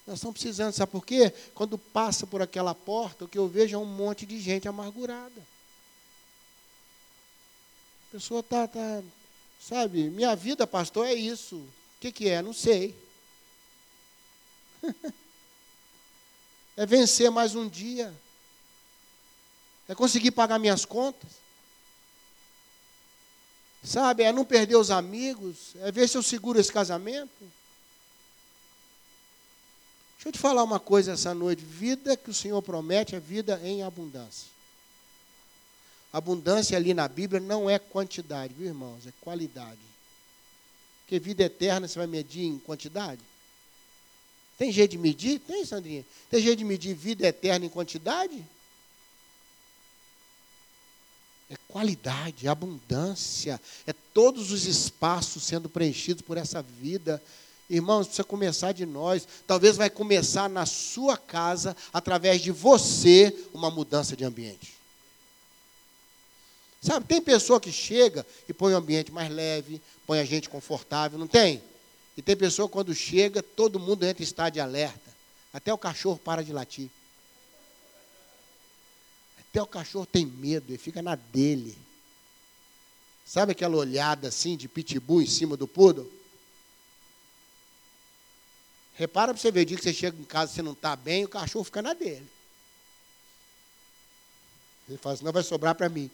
Nós 0.06 0.17
estamos 0.17 0.34
precisando, 0.34 0.73
sabe 0.73 0.91
por 0.91 1.06
quê? 1.06 1.34
Quando 1.54 1.77
passa 1.77 2.25
por 2.25 2.41
aquela 2.41 2.73
porta, 2.73 3.25
o 3.25 3.27
que 3.27 3.38
eu 3.38 3.47
vejo 3.47 3.75
é 3.75 3.80
um 3.80 3.86
monte 3.86 4.25
de 4.25 4.39
gente 4.39 4.67
amargurada. 4.67 5.51
A 8.12 8.17
pessoa 8.17 8.41
está, 8.41 8.67
tá, 8.67 9.02
sabe, 9.58 10.10
minha 10.10 10.36
vida, 10.36 10.67
pastor, 10.67 11.08
é 11.08 11.13
isso. 11.13 11.56
O 11.56 11.71
que, 12.02 12.12
que 12.12 12.28
é? 12.28 12.41
Não 12.41 12.52
sei. 12.52 12.93
é 16.76 16.86
vencer 16.86 17.32
mais 17.32 17.56
um 17.56 17.69
dia. 17.69 18.13
É 19.88 19.95
conseguir 19.95 20.32
pagar 20.32 20.60
minhas 20.60 20.84
contas. 20.84 21.30
Sabe, 23.82 24.24
é 24.24 24.34
não 24.34 24.43
perder 24.43 24.76
os 24.76 24.91
amigos, 24.91 25.74
é 25.78 25.89
ver 25.89 26.10
se 26.10 26.17
eu 26.17 26.21
seguro 26.21 26.60
esse 26.60 26.71
casamento. 26.71 27.50
Deixa 30.15 30.28
eu 30.28 30.34
te 30.34 30.38
falar 30.38 30.63
uma 30.63 30.82
coisa 30.82 31.13
essa 31.13 31.34
noite. 31.34 31.63
Vida 31.63 32.17
que 32.17 32.30
o 32.30 32.34
Senhor 32.34 32.62
promete 32.62 33.15
é 33.15 33.21
vida 33.21 33.58
em 33.63 33.84
abundância. 33.84 34.50
Abundância 36.12 36.76
ali 36.76 36.93
na 36.93 37.08
Bíblia 37.08 37.39
não 37.39 37.69
é 37.69 37.80
quantidade, 37.80 38.54
viu, 38.54 38.67
irmãos? 38.67 39.08
É 39.08 39.13
qualidade. 39.21 39.80
Porque 41.02 41.19
vida 41.19 41.43
eterna 41.43 41.88
você 41.88 41.97
vai 41.97 42.08
medir 42.08 42.45
em 42.45 42.60
quantidade? 42.60 43.21
Tem 44.58 44.71
jeito 44.71 44.91
de 44.91 44.97
medir? 44.97 45.39
Tem, 45.39 45.65
Sandrinha. 45.65 46.06
Tem 46.30 46.41
jeito 46.41 46.60
de 46.60 46.65
medir 46.65 46.93
vida 46.93 47.26
eterna 47.26 47.65
em 47.65 47.69
quantidade? 47.69 48.45
É 51.50 51.56
qualidade, 51.67 52.47
é 52.47 52.50
abundância, 52.50 53.60
é 53.86 53.91
todos 54.13 54.52
os 54.52 54.65
espaços 54.65 55.43
sendo 55.43 55.67
preenchidos 55.67 56.21
por 56.21 56.38
essa 56.38 56.62
vida. 56.62 57.21
Irmãos, 57.69 58.08
precisa 58.08 58.24
começar 58.24 58.71
de 58.71 58.86
nós. 58.86 59.28
Talvez 59.47 59.78
vai 59.78 59.89
começar 59.89 60.50
na 60.50 60.65
sua 60.65 61.17
casa, 61.17 61.76
através 61.91 62.41
de 62.41 62.52
você, 62.52 63.36
uma 63.54 63.71
mudança 63.71 64.15
de 64.15 64.24
ambiente. 64.24 64.81
Sabe, 66.82 67.06
tem 67.06 67.22
pessoa 67.22 67.62
que 67.62 67.72
chega 67.72 68.26
e 68.50 68.54
põe 68.54 68.74
o 68.74 68.78
ambiente 68.78 69.12
mais 69.12 69.30
leve, 69.32 69.80
põe 70.08 70.20
a 70.20 70.26
gente 70.26 70.50
confortável, 70.50 71.20
não 71.20 71.28
tem? 71.28 71.62
E 72.17 72.24
tem 72.24 72.36
pessoa 72.36 72.67
quando 72.67 72.94
chega, 72.96 73.44
todo 73.44 73.80
mundo 73.80 74.04
entra 74.04 74.24
em 74.24 74.26
estado 74.26 74.54
de 74.54 74.60
alerta. 74.60 75.12
Até 75.54 75.72
o 75.72 75.78
cachorro 75.78 76.17
para 76.17 76.44
de 76.44 76.52
latir. 76.52 76.89
Até 79.39 79.62
o 79.62 79.67
cachorro 79.67 80.08
tem 80.08 80.26
medo, 80.26 80.72
ele 80.72 80.78
fica 80.78 81.04
na 81.04 81.15
dele. 81.15 81.78
Sabe 83.24 83.52
aquela 83.52 83.78
olhada 83.78 84.30
assim 84.30 84.58
de 84.58 84.67
pitbull 84.67 85.22
em 85.22 85.28
cima 85.28 85.56
do 85.56 85.67
poodle? 85.67 86.12
Repara 88.96 89.34
para 89.34 89.41
você 89.41 89.52
ver, 89.52 89.62
o 89.62 89.65
dia 89.65 89.78
que 89.78 89.84
você 89.84 89.94
chega 89.94 90.20
em 90.20 90.24
casa 90.24 90.52
e 90.52 90.56
você 90.56 90.62
não 90.62 90.74
está 90.74 90.96
bem, 90.96 91.26
o 91.26 91.30
cachorro 91.30 91.63
fica 91.63 91.82
na 91.82 91.94
dele. 91.94 92.28
Ele 94.89 94.98
fala 94.98 95.13
assim, 95.13 95.24
não 95.24 95.32
vai 95.32 95.44
sobrar 95.44 95.76
para 95.76 95.88
mim. 95.88 96.10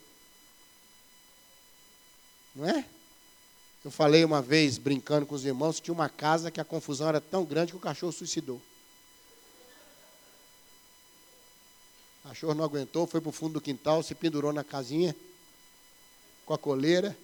Não 2.57 2.67
é? 2.67 2.83
Eu 3.85 3.91
falei 3.91 4.25
uma 4.25 4.41
vez, 4.41 4.79
brincando 4.79 5.27
com 5.27 5.35
os 5.35 5.45
irmãos, 5.45 5.75
que 5.75 5.83
tinha 5.83 5.93
uma 5.93 6.09
casa 6.09 6.49
que 6.49 6.59
a 6.59 6.65
confusão 6.65 7.07
era 7.07 7.21
tão 7.21 7.45
grande 7.45 7.71
que 7.71 7.77
o 7.77 7.79
cachorro 7.79 8.11
suicidou. 8.11 8.59
O 12.25 12.27
cachorro 12.27 12.55
não 12.55 12.65
aguentou, 12.65 13.05
foi 13.05 13.21
para 13.21 13.29
o 13.29 13.31
fundo 13.31 13.53
do 13.53 13.61
quintal, 13.61 14.01
se 14.01 14.15
pendurou 14.15 14.51
na 14.51 14.63
casinha, 14.63 15.15
com 16.47 16.53
a 16.53 16.57
coleira. 16.57 17.15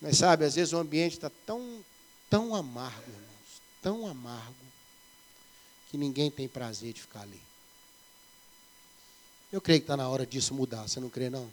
Mas 0.00 0.18
sabe, 0.18 0.44
às 0.44 0.54
vezes 0.54 0.72
o 0.72 0.78
ambiente 0.78 1.14
está 1.14 1.30
tão, 1.44 1.84
tão 2.30 2.54
amargo, 2.54 3.10
irmãos, 3.10 3.62
tão 3.82 4.06
amargo, 4.06 4.54
que 5.90 5.98
ninguém 5.98 6.30
tem 6.30 6.48
prazer 6.48 6.92
de 6.92 7.02
ficar 7.02 7.22
ali. 7.22 7.42
Eu 9.52 9.60
creio 9.60 9.80
que 9.80 9.84
está 9.84 9.96
na 9.96 10.08
hora 10.08 10.24
disso 10.24 10.54
mudar, 10.54 10.88
você 10.88 11.00
não 11.00 11.10
crê 11.10 11.28
não? 11.28 11.50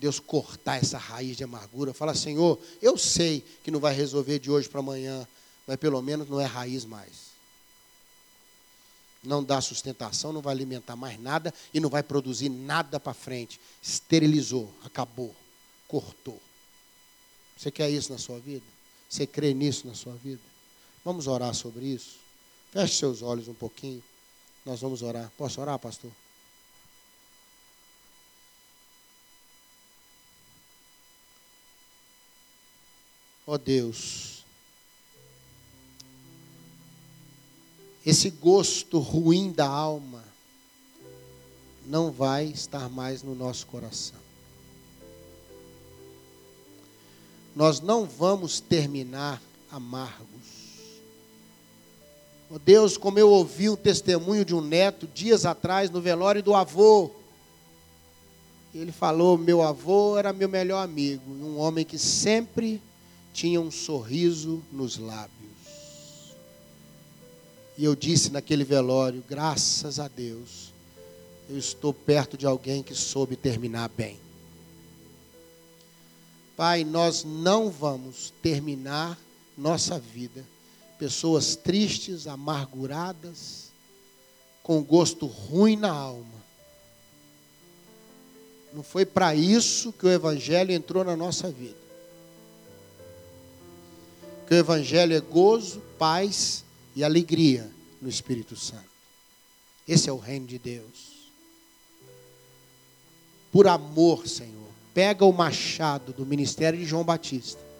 Deus 0.00 0.18
cortar 0.18 0.78
essa 0.78 0.96
raiz 0.96 1.36
de 1.36 1.44
amargura. 1.44 1.92
Fala, 1.92 2.14
Senhor, 2.14 2.58
eu 2.80 2.96
sei 2.96 3.44
que 3.62 3.70
não 3.70 3.78
vai 3.78 3.94
resolver 3.94 4.38
de 4.38 4.50
hoje 4.50 4.66
para 4.66 4.80
amanhã, 4.80 5.28
mas 5.66 5.76
pelo 5.76 6.00
menos 6.00 6.26
não 6.26 6.40
é 6.40 6.46
raiz 6.46 6.86
mais. 6.86 7.30
Não 9.22 9.44
dá 9.44 9.60
sustentação, 9.60 10.32
não 10.32 10.40
vai 10.40 10.54
alimentar 10.54 10.96
mais 10.96 11.20
nada 11.20 11.52
e 11.74 11.78
não 11.78 11.90
vai 11.90 12.02
produzir 12.02 12.48
nada 12.48 12.98
para 12.98 13.12
frente. 13.12 13.60
Esterilizou, 13.82 14.72
acabou, 14.82 15.36
cortou. 15.86 16.40
Você 17.54 17.70
quer 17.70 17.90
isso 17.90 18.10
na 18.10 18.18
sua 18.18 18.38
vida? 18.38 18.64
Você 19.06 19.26
crê 19.26 19.52
nisso 19.52 19.86
na 19.86 19.92
sua 19.94 20.14
vida? 20.14 20.40
Vamos 21.04 21.26
orar 21.26 21.52
sobre 21.54 21.84
isso? 21.84 22.16
Feche 22.72 22.96
seus 22.96 23.20
olhos 23.20 23.48
um 23.48 23.54
pouquinho. 23.54 24.02
Nós 24.64 24.80
vamos 24.80 25.02
orar. 25.02 25.30
Posso 25.36 25.60
orar, 25.60 25.78
pastor? 25.78 26.10
Ó 33.52 33.58
Deus, 33.58 34.44
esse 38.06 38.30
gosto 38.30 39.00
ruim 39.00 39.50
da 39.50 39.66
alma 39.66 40.22
não 41.84 42.12
vai 42.12 42.44
estar 42.44 42.88
mais 42.88 43.24
no 43.24 43.34
nosso 43.34 43.66
coração. 43.66 44.20
Nós 47.56 47.80
não 47.80 48.06
vamos 48.06 48.60
terminar 48.60 49.42
amargos. 49.68 50.28
Oh 52.48 52.58
Deus, 52.60 52.96
como 52.96 53.18
eu 53.18 53.30
ouvi 53.30 53.68
um 53.68 53.74
testemunho 53.74 54.44
de 54.44 54.54
um 54.54 54.60
neto 54.60 55.08
dias 55.08 55.44
atrás 55.44 55.90
no 55.90 56.00
velório 56.00 56.40
do 56.40 56.54
avô. 56.54 57.10
Ele 58.72 58.92
falou: 58.92 59.36
meu 59.36 59.60
avô 59.60 60.16
era 60.16 60.32
meu 60.32 60.48
melhor 60.48 60.84
amigo, 60.84 61.28
um 61.28 61.58
homem 61.58 61.84
que 61.84 61.98
sempre 61.98 62.80
tinha 63.32 63.60
um 63.60 63.70
sorriso 63.70 64.62
nos 64.72 64.98
lábios. 64.98 65.30
E 67.76 67.84
eu 67.84 67.94
disse 67.94 68.30
naquele 68.30 68.64
velório: 68.64 69.24
graças 69.28 69.98
a 69.98 70.08
Deus, 70.08 70.72
eu 71.48 71.58
estou 71.58 71.92
perto 71.94 72.36
de 72.36 72.46
alguém 72.46 72.82
que 72.82 72.94
soube 72.94 73.36
terminar 73.36 73.88
bem. 73.88 74.18
Pai, 76.56 76.84
nós 76.84 77.24
não 77.24 77.70
vamos 77.70 78.32
terminar 78.42 79.18
nossa 79.56 79.98
vida 79.98 80.44
pessoas 81.00 81.56
tristes, 81.56 82.26
amarguradas, 82.26 83.72
com 84.62 84.82
gosto 84.82 85.24
ruim 85.24 85.74
na 85.74 85.90
alma. 85.90 86.38
Não 88.74 88.82
foi 88.82 89.06
para 89.06 89.34
isso 89.34 89.94
que 89.94 90.04
o 90.04 90.10
Evangelho 90.10 90.72
entrou 90.72 91.02
na 91.02 91.16
nossa 91.16 91.50
vida. 91.50 91.79
Que 94.50 94.54
o 94.54 94.58
Evangelho 94.58 95.16
é 95.16 95.20
gozo, 95.20 95.80
paz 95.96 96.64
e 96.96 97.04
alegria 97.04 97.70
no 98.02 98.08
Espírito 98.08 98.56
Santo. 98.56 98.90
Esse 99.86 100.10
é 100.10 100.12
o 100.12 100.18
reino 100.18 100.46
de 100.46 100.58
Deus. 100.58 101.30
Por 103.52 103.68
amor, 103.68 104.26
Senhor, 104.26 104.68
pega 104.92 105.24
o 105.24 105.32
machado 105.32 106.12
do 106.12 106.26
ministério 106.26 106.76
de 106.76 106.84
João 106.84 107.04
Batista 107.04 107.70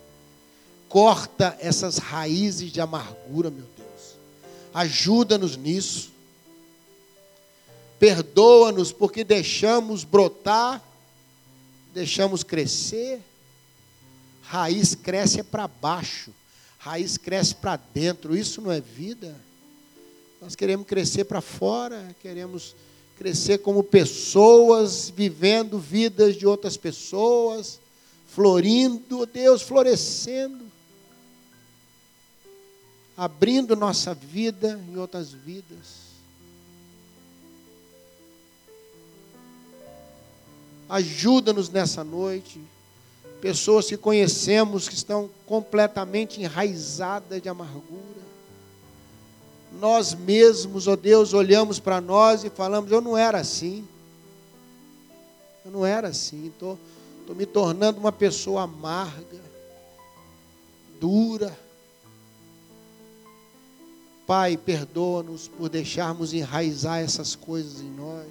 Corta 0.91 1.57
essas 1.61 1.99
raízes 1.99 2.73
de 2.73 2.81
amargura, 2.81 3.49
meu 3.49 3.65
Deus. 3.77 4.17
Ajuda-nos 4.75 5.57
nisso. 5.57 6.11
Perdoa-nos 7.97 8.91
porque 8.91 9.23
deixamos 9.23 10.03
brotar, 10.03 10.83
deixamos 11.95 12.43
crescer. 12.43 13.21
Raiz 14.43 14.97
cresce 14.97 15.39
é 15.39 15.43
para 15.45 15.69
baixo, 15.69 16.33
raiz 16.81 17.17
cresce 17.17 17.55
para 17.55 17.77
dentro. 17.77 18.37
Isso 18.37 18.61
não 18.61 18.73
é 18.73 18.81
vida. 18.81 19.35
Nós 20.43 20.57
queremos 20.57 20.87
crescer 20.87 21.25
para 21.25 21.41
fora, 21.41 22.17
queremos 22.21 22.75
crescer 23.17 23.59
como 23.59 23.85
pessoas, 23.85 25.09
vivendo 25.09 25.79
vidas 25.79 26.35
de 26.35 26.47
outras 26.47 26.77
pessoas, 26.77 27.79
florindo, 28.27 29.25
Deus, 29.27 29.63
florescendo 29.63 30.71
abrindo 33.21 33.77
nossa 33.77 34.15
vida 34.15 34.83
em 34.89 34.97
outras 34.97 35.31
vidas. 35.31 36.09
Ajuda-nos 40.89 41.69
nessa 41.69 42.03
noite. 42.03 42.59
Pessoas 43.41 43.87
que 43.87 43.97
conhecemos 43.97 44.89
que 44.89 44.95
estão 44.95 45.31
completamente 45.47 46.41
enraizadas 46.41 47.41
de 47.41 47.49
amargura. 47.49 48.21
Nós 49.81 50.15
mesmos, 50.15 50.87
ó 50.87 50.93
oh 50.93 50.97
Deus, 50.97 51.33
olhamos 51.33 51.79
para 51.79 52.01
nós 52.01 52.45
e 52.45 52.51
falamos: 52.51 52.91
eu 52.91 53.01
não 53.01 53.17
era 53.17 53.39
assim. 53.39 53.87
Eu 55.65 55.71
não 55.71 55.87
era 55.87 56.09
assim. 56.09 56.49
Estou 56.49 56.79
me 57.29 57.47
tornando 57.47 57.99
uma 57.99 58.13
pessoa 58.13 58.63
amarga, 58.63 59.41
dura 61.01 61.57
Pai, 64.31 64.57
perdoa-nos 64.57 65.49
por 65.49 65.69
deixarmos 65.69 66.33
enraizar 66.33 67.01
essas 67.01 67.35
coisas 67.35 67.81
em 67.81 67.91
nós. 67.91 68.29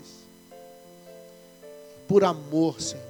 Por 2.07 2.23
amor, 2.23 2.79
Senhor. 2.79 3.08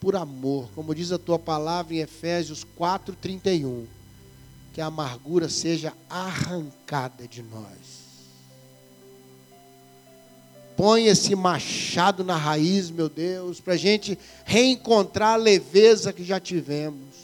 Por 0.00 0.16
amor, 0.16 0.68
como 0.74 0.94
diz 0.94 1.12
a 1.12 1.18
tua 1.18 1.38
palavra 1.38 1.94
em 1.94 1.98
Efésios 1.98 2.64
4:31, 2.76 3.86
que 4.72 4.80
a 4.80 4.86
amargura 4.86 5.48
seja 5.48 5.92
arrancada 6.08 7.28
de 7.28 7.42
nós. 7.42 8.00
Põe 10.76 11.04
esse 11.04 11.36
machado 11.36 12.24
na 12.24 12.36
raiz, 12.36 12.90
meu 12.90 13.10
Deus, 13.10 13.60
para 13.60 13.74
a 13.74 13.76
gente 13.76 14.18
reencontrar 14.46 15.34
a 15.34 15.36
leveza 15.36 16.12
que 16.12 16.24
já 16.24 16.40
tivemos, 16.40 17.14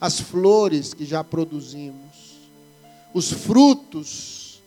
as 0.00 0.18
flores 0.18 0.94
que 0.94 1.04
já 1.04 1.22
produzimos 1.22 2.12
os 3.14 3.30
frutos 3.30 4.62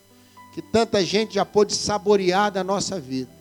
que 0.53 0.61
tanta 0.61 1.03
gente 1.03 1.35
já 1.35 1.45
pôde 1.45 1.73
saborear 1.73 2.51
da 2.51 2.63
nossa 2.63 2.99
vida. 2.99 3.34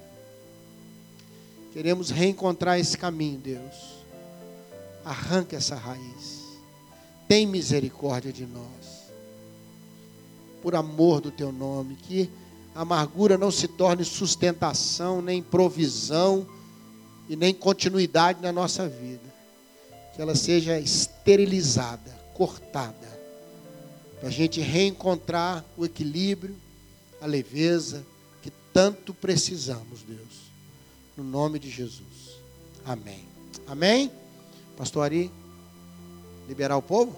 Queremos 1.74 2.10
reencontrar 2.10 2.78
esse 2.78 2.96
caminho, 2.96 3.36
Deus. 3.38 3.74
Arranca 5.04 5.56
essa 5.56 5.74
raiz. 5.74 6.44
Tem 7.26 7.46
misericórdia 7.46 8.32
de 8.32 8.46
nós. 8.46 9.10
Por 10.62 10.76
amor 10.76 11.20
do 11.20 11.32
teu 11.32 11.50
nome, 11.50 11.96
que 11.96 12.30
a 12.76 12.82
amargura 12.82 13.36
não 13.36 13.50
se 13.50 13.66
torne 13.66 14.04
sustentação, 14.04 15.20
nem 15.20 15.42
provisão 15.42 16.46
e 17.28 17.34
nem 17.34 17.52
continuidade 17.52 18.40
na 18.40 18.52
nossa 18.52 18.88
vida. 18.88 19.34
Que 20.14 20.22
ela 20.22 20.36
seja 20.36 20.78
esterilizada, 20.78 22.12
cortada 22.34 23.12
para 24.20 24.28
a 24.28 24.32
gente 24.32 24.60
reencontrar 24.60 25.62
o 25.76 25.84
equilíbrio, 25.84 26.56
a 27.20 27.26
leveza 27.26 28.06
que 28.40 28.50
tanto 28.72 29.12
precisamos, 29.12 30.02
Deus. 30.02 30.53
No 31.16 31.24
nome 31.24 31.58
de 31.58 31.70
Jesus. 31.70 32.38
Amém. 32.84 33.24
Amém? 33.66 34.10
Pastor 34.76 35.04
Ari, 35.04 35.30
liberar 36.48 36.76
o 36.76 36.82
povo? 36.82 37.16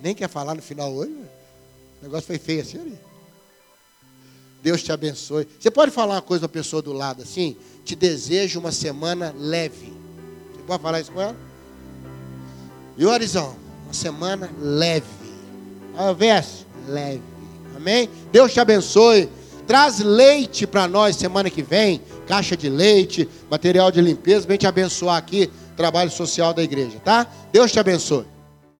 Nem 0.00 0.14
quer 0.14 0.28
falar 0.28 0.54
no 0.54 0.62
final 0.62 0.92
hoje? 0.92 1.12
O 1.12 2.04
negócio 2.04 2.26
foi 2.26 2.38
feio 2.38 2.62
assim, 2.62 2.78
Ari. 2.78 2.98
Deus 4.62 4.82
te 4.82 4.90
abençoe. 4.90 5.46
Você 5.58 5.70
pode 5.70 5.90
falar 5.90 6.14
uma 6.14 6.22
coisa 6.22 6.48
para 6.48 6.60
a 6.60 6.62
pessoa 6.62 6.82
do 6.82 6.92
lado 6.92 7.22
assim? 7.22 7.56
Te 7.84 7.94
desejo 7.94 8.58
uma 8.58 8.72
semana 8.72 9.34
leve. 9.36 9.92
Você 10.52 10.62
pode 10.66 10.82
falar 10.82 11.00
isso 11.00 11.12
com 11.12 11.20
ela? 11.20 11.36
O 12.98 13.10
Arizão? 13.10 13.56
Uma 13.84 13.94
semana 13.94 14.50
leve 14.58 15.06
ao 15.96 16.14
verso 16.14 16.66
leve. 16.88 17.22
Amém? 17.76 18.08
Deus 18.32 18.52
te 18.52 18.60
abençoe. 18.60 19.28
Traz 19.66 20.00
leite 20.00 20.66
para 20.66 20.88
nós 20.88 21.16
semana 21.16 21.50
que 21.50 21.62
vem, 21.62 22.00
caixa 22.28 22.54
de 22.56 22.68
leite, 22.68 23.26
material 23.50 23.90
de 23.90 24.02
limpeza, 24.02 24.46
vem 24.46 24.58
te 24.58 24.66
abençoar 24.66 25.16
aqui, 25.16 25.50
trabalho 25.74 26.10
social 26.10 26.52
da 26.52 26.62
igreja, 26.62 27.00
tá? 27.02 27.26
Deus 27.50 27.72
te 27.72 27.80
abençoe. 27.80 28.26